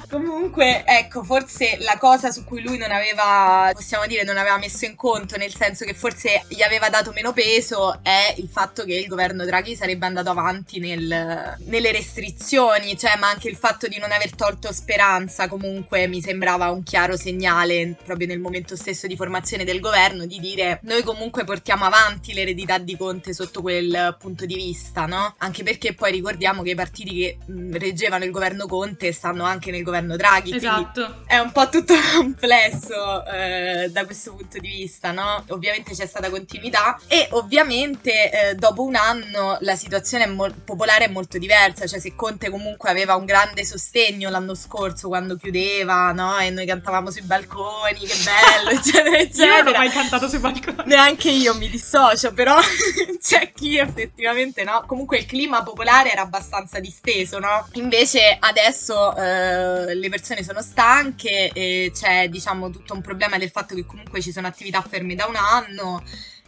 Comunque, 0.09 0.85
ecco, 0.87 1.25
forse 1.25 1.79
la 1.81 1.99
cosa 1.99 2.31
su 2.31 2.45
cui 2.45 2.63
lui 2.63 2.79
non 2.79 2.93
aveva, 2.93 3.71
possiamo 3.73 4.07
dire, 4.07 4.23
non 4.23 4.37
aveva 4.37 4.57
messo 4.57 4.85
in 4.85 4.95
conto, 4.95 5.37
nel 5.37 5.53
senso 5.53 5.85
che 5.85 5.95
forse 5.95 6.45
gli 6.49 6.63
aveva 6.63 6.89
dato 6.89 7.11
meno 7.13 7.33
peso, 7.33 7.99
è 8.03 8.35
il 8.37 8.49
fatto 8.49 8.85
che 8.85 8.95
il 8.95 9.09
governo 9.09 9.45
Draghi 9.45 9.75
sarebbe 9.75 10.07
andato 10.07 10.31
avanti 10.31 10.79
nel, 10.79 11.57
nelle 11.59 11.91
restrizioni, 11.91 12.97
cioè, 12.97 13.17
ma 13.19 13.29
anche 13.31 13.49
il 13.49 13.57
fatto 13.57 13.89
di 13.89 13.99
non 13.99 14.13
aver 14.13 14.33
tolto 14.37 14.73
speranza, 14.73 15.49
comunque 15.49 16.07
mi 16.07 16.21
sembrava 16.21 16.71
un 16.71 16.85
chiaro 16.85 17.17
segnale, 17.17 17.97
proprio 18.05 18.29
nel 18.29 18.39
momento 18.39 18.77
stesso 18.77 19.09
di 19.09 19.17
formazione 19.17 19.65
del 19.65 19.81
governo, 19.81 20.25
di 20.25 20.39
dire 20.39 20.79
noi 20.83 21.03
comunque 21.03 21.43
portiamo 21.43 21.85
avanti 21.85 22.33
l'eredità 22.33 22.79
di 22.79 22.97
Conte 22.97 23.35
sotto 23.35 23.61
quel 23.61 24.17
punto 24.21 24.47
di 24.47 24.55
vista, 24.55 25.07
no? 25.07 25.35
Anche 25.39 25.65
perché 25.65 25.95
poi 25.95 26.13
ricordiamo 26.13 26.63
che 26.63 26.71
i 26.71 26.75
partiti 26.77 27.15
che 27.17 27.39
reggevano 27.73 28.25
il 28.25 28.31
governo 28.31 28.67
Conte 28.67 29.11
stanno 29.13 29.43
anche 29.43 29.73
nel 29.73 29.83
governo 29.83 29.95
Draghi, 30.03 30.55
esatto. 30.57 31.23
è 31.27 31.39
un 31.39 31.53
po' 31.53 31.69
tutto 31.69 31.95
complesso 32.17 33.25
eh, 33.27 33.89
da 33.91 34.05
questo 34.05 34.35
punto 34.35 34.59
di 34.59 34.69
vista, 34.69 35.13
no? 35.13 35.45
Ovviamente 35.49 35.95
c'è 35.95 36.07
stata 36.07 36.31
continuità 36.31 36.99
e 37.07 37.29
ovviamente 37.33 38.51
eh, 38.51 38.55
dopo 38.55 38.83
un 38.83 38.95
anno 38.95 39.57
la 39.61 39.77
situazione 39.77 40.27
mo- 40.27 40.53
popolare 40.65 41.07
è 41.07 41.09
molto 41.09 41.39
diversa, 41.39 41.87
cioè 41.87 41.99
se 41.99 42.15
Conte 42.15 42.51
comunque 42.51 42.91
aveva 42.91 43.15
un 43.15 43.25
grande 43.25 43.65
sostegno 43.65 44.31
l'anno 44.31 44.55
scorso 44.55 45.09
quando 45.09 45.37
chiudeva, 45.37 46.13
no? 46.13 46.39
E 46.39 46.51
noi 46.51 46.67
cantavamo 46.67 47.11
sui 47.11 47.23
balconi, 47.23 48.01
che 48.01 48.15
bello, 48.25 48.71
eccetera, 48.71 49.17
eccetera. 49.19 49.57
Io 49.57 49.63
non 49.63 49.75
ho 49.75 49.77
mai 49.79 49.91
cantato 49.91 50.29
sui 50.29 50.39
balconi. 50.39 50.83
Neanche 50.87 51.31
io 51.31 51.55
mi 51.55 51.69
dissocio, 51.69 52.33
però 52.33 52.57
c'è 53.21 53.53
chi 53.53 53.79
effettivamente 53.79 54.65
no. 54.65 54.85
Comunque 54.87 55.19
il 55.19 55.27
clima 55.27 55.63
popolare 55.63 56.13
era 56.13 56.23
abbastanza 56.23 56.81
disteso, 56.81 57.39
no? 57.39 57.69
Invece 57.73 58.37
adesso 58.39 59.15
eh, 59.17 59.86
le 59.95 60.09
persone 60.09 60.43
sono 60.43 60.63
stanche 60.63 61.51
c'è 61.93 62.29
diciamo 62.29 62.71
tutto 62.71 62.95
un 62.95 63.01
problema 63.01 63.39
del 63.39 63.51
fatto 63.51 63.75
che 63.75 63.87
comunque 63.87 64.21
ci 64.21 64.33
sono 64.33 64.47
attività 64.47 64.81
ferme 64.83 65.15
da 65.15 65.27
un 65.27 65.37
anno. 65.37 66.03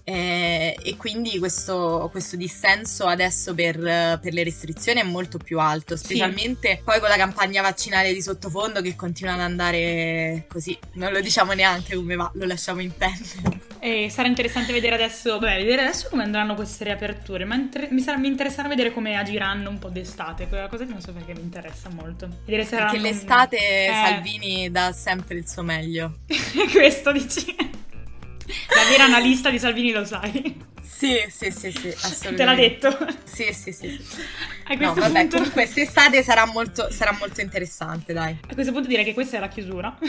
Eh, 0.09 0.75
e 0.83 0.97
quindi 0.97 1.38
questo, 1.38 2.09
questo 2.11 2.37
dissenso 2.37 3.05
adesso 3.05 3.53
per, 3.53 3.77
per, 3.77 4.33
le 4.33 4.42
restrizioni 4.42 5.01
è 5.01 5.03
molto 5.03 5.37
più 5.37 5.61
alto, 5.61 5.99
specialmente 5.99 6.77
sì. 6.77 6.83
poi 6.83 6.99
con 6.99 7.11
la 7.11 7.16
campagna 7.16 7.61
vaccinale 7.61 8.14
di 8.14 8.23
sottofondo 8.23 8.81
che 8.81 8.97
continua 8.97 9.35
ad 9.35 9.40
andare 9.40 10.47
così, 10.49 10.79
non 10.94 11.12
lo 11.12 11.21
diciamo 11.21 11.53
neanche 11.53 11.94
come 11.94 12.16
va, 12.16 12.31
lo 12.37 12.47
lasciamo 12.47 12.81
intendere. 12.81 13.66
E 13.81 14.09
sarà 14.09 14.29
interessante 14.29 14.73
vedere 14.73 14.94
adesso, 14.94 15.38
beh, 15.38 15.57
vedere 15.57 15.83
adesso 15.83 16.09
come 16.09 16.23
andranno 16.23 16.55
queste 16.55 16.85
riaperture, 16.85 17.44
ma 17.44 17.57
inter- 17.57 17.90
mi, 17.90 18.01
sarà, 18.01 18.16
mi 18.16 18.29
interesserà 18.29 18.66
vedere 18.66 18.94
come 18.94 19.14
agiranno 19.14 19.68
un 19.68 19.79
po' 19.79 19.90
d'estate, 19.90 20.49
quella 20.49 20.68
cosa 20.68 20.87
che 20.87 20.92
non 20.92 21.03
so 21.03 21.12
perché 21.12 21.35
mi 21.35 21.42
interessa 21.42 21.90
molto. 21.90 22.29
Vedere 22.47 22.64
se 22.64 22.77
perché 22.77 22.97
l'estate 22.97 23.59
eh... 23.59 23.90
Salvini 23.92 24.71
dà 24.71 24.90
sempre 24.92 25.37
il 25.37 25.47
suo 25.47 25.62
meglio. 25.62 26.21
Questo 26.73 27.12
dici? 27.12 27.67
La 28.68 28.88
vera 28.88 29.05
analista 29.05 29.51
di 29.51 29.59
Salvini 29.59 29.92
lo 29.92 30.05
sai. 30.05 30.57
Sì, 30.96 31.24
sì, 31.29 31.51
sì, 31.51 31.70
sì, 31.70 31.88
assolutamente. 31.88 32.37
Te 32.37 32.44
l'ha 32.44 32.55
detto? 32.55 33.16
Sì, 33.24 33.53
sì, 33.53 33.72
sì. 33.72 34.05
A 34.64 34.77
questo 34.77 34.94
no, 34.94 35.01
vabbè, 35.01 35.20
punto... 35.20 35.37
comunque 35.37 35.62
quest'estate 35.62 36.22
sarà 36.22 36.44
molto, 36.46 36.90
sarà 36.90 37.16
molto 37.18 37.40
interessante, 37.40 38.12
dai. 38.12 38.37
A 38.48 38.55
questo 38.55 38.72
punto 38.72 38.88
direi 38.88 39.05
che 39.05 39.14
questa 39.14 39.37
è 39.37 39.40
la 39.40 39.48
chiusura. 39.48 39.96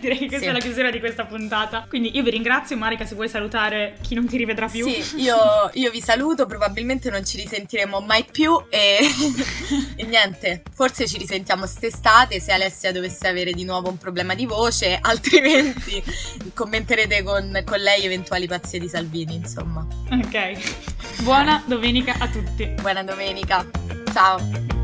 direi 0.00 0.18
che 0.18 0.26
questa 0.26 0.44
sì. 0.44 0.46
è 0.46 0.52
la 0.52 0.58
chiusura 0.58 0.90
di 0.90 0.98
questa 0.98 1.24
puntata. 1.24 1.86
Quindi 1.88 2.14
io 2.14 2.22
vi 2.22 2.30
ringrazio, 2.30 2.76
Marica, 2.76 3.06
se 3.06 3.14
vuoi 3.14 3.28
salutare 3.28 3.96
chi 4.02 4.14
non 4.14 4.26
ti 4.26 4.36
rivedrà 4.36 4.68
più. 4.68 4.86
Sì, 4.88 5.22
io, 5.22 5.36
io 5.72 5.90
vi 5.90 6.00
saluto, 6.00 6.46
probabilmente 6.46 7.10
non 7.10 7.24
ci 7.24 7.38
risentiremo 7.38 8.00
mai 8.00 8.24
più 8.30 8.62
e... 8.68 8.98
e 9.96 10.04
niente, 10.04 10.62
forse 10.74 11.06
ci 11.06 11.16
risentiamo 11.16 11.62
quest'estate 11.62 12.40
se 12.40 12.52
Alessia 12.52 12.92
dovesse 12.92 13.26
avere 13.28 13.52
di 13.52 13.64
nuovo 13.64 13.88
un 13.88 13.98
problema 13.98 14.34
di 14.34 14.46
voce, 14.46 14.98
altrimenti 15.02 16.02
commenterete 16.54 17.22
con, 17.22 17.62
con 17.64 17.78
lei 17.80 18.04
eventuali 18.04 18.46
pazzie 18.46 18.78
di 18.78 18.88
Salvini, 18.88 19.34
insomma. 19.34 19.86
Ok, 20.10 21.22
buona 21.22 21.62
domenica 21.66 22.14
a 22.18 22.28
tutti. 22.28 22.66
Buona 22.80 23.02
domenica, 23.02 23.66
ciao. 24.12 24.77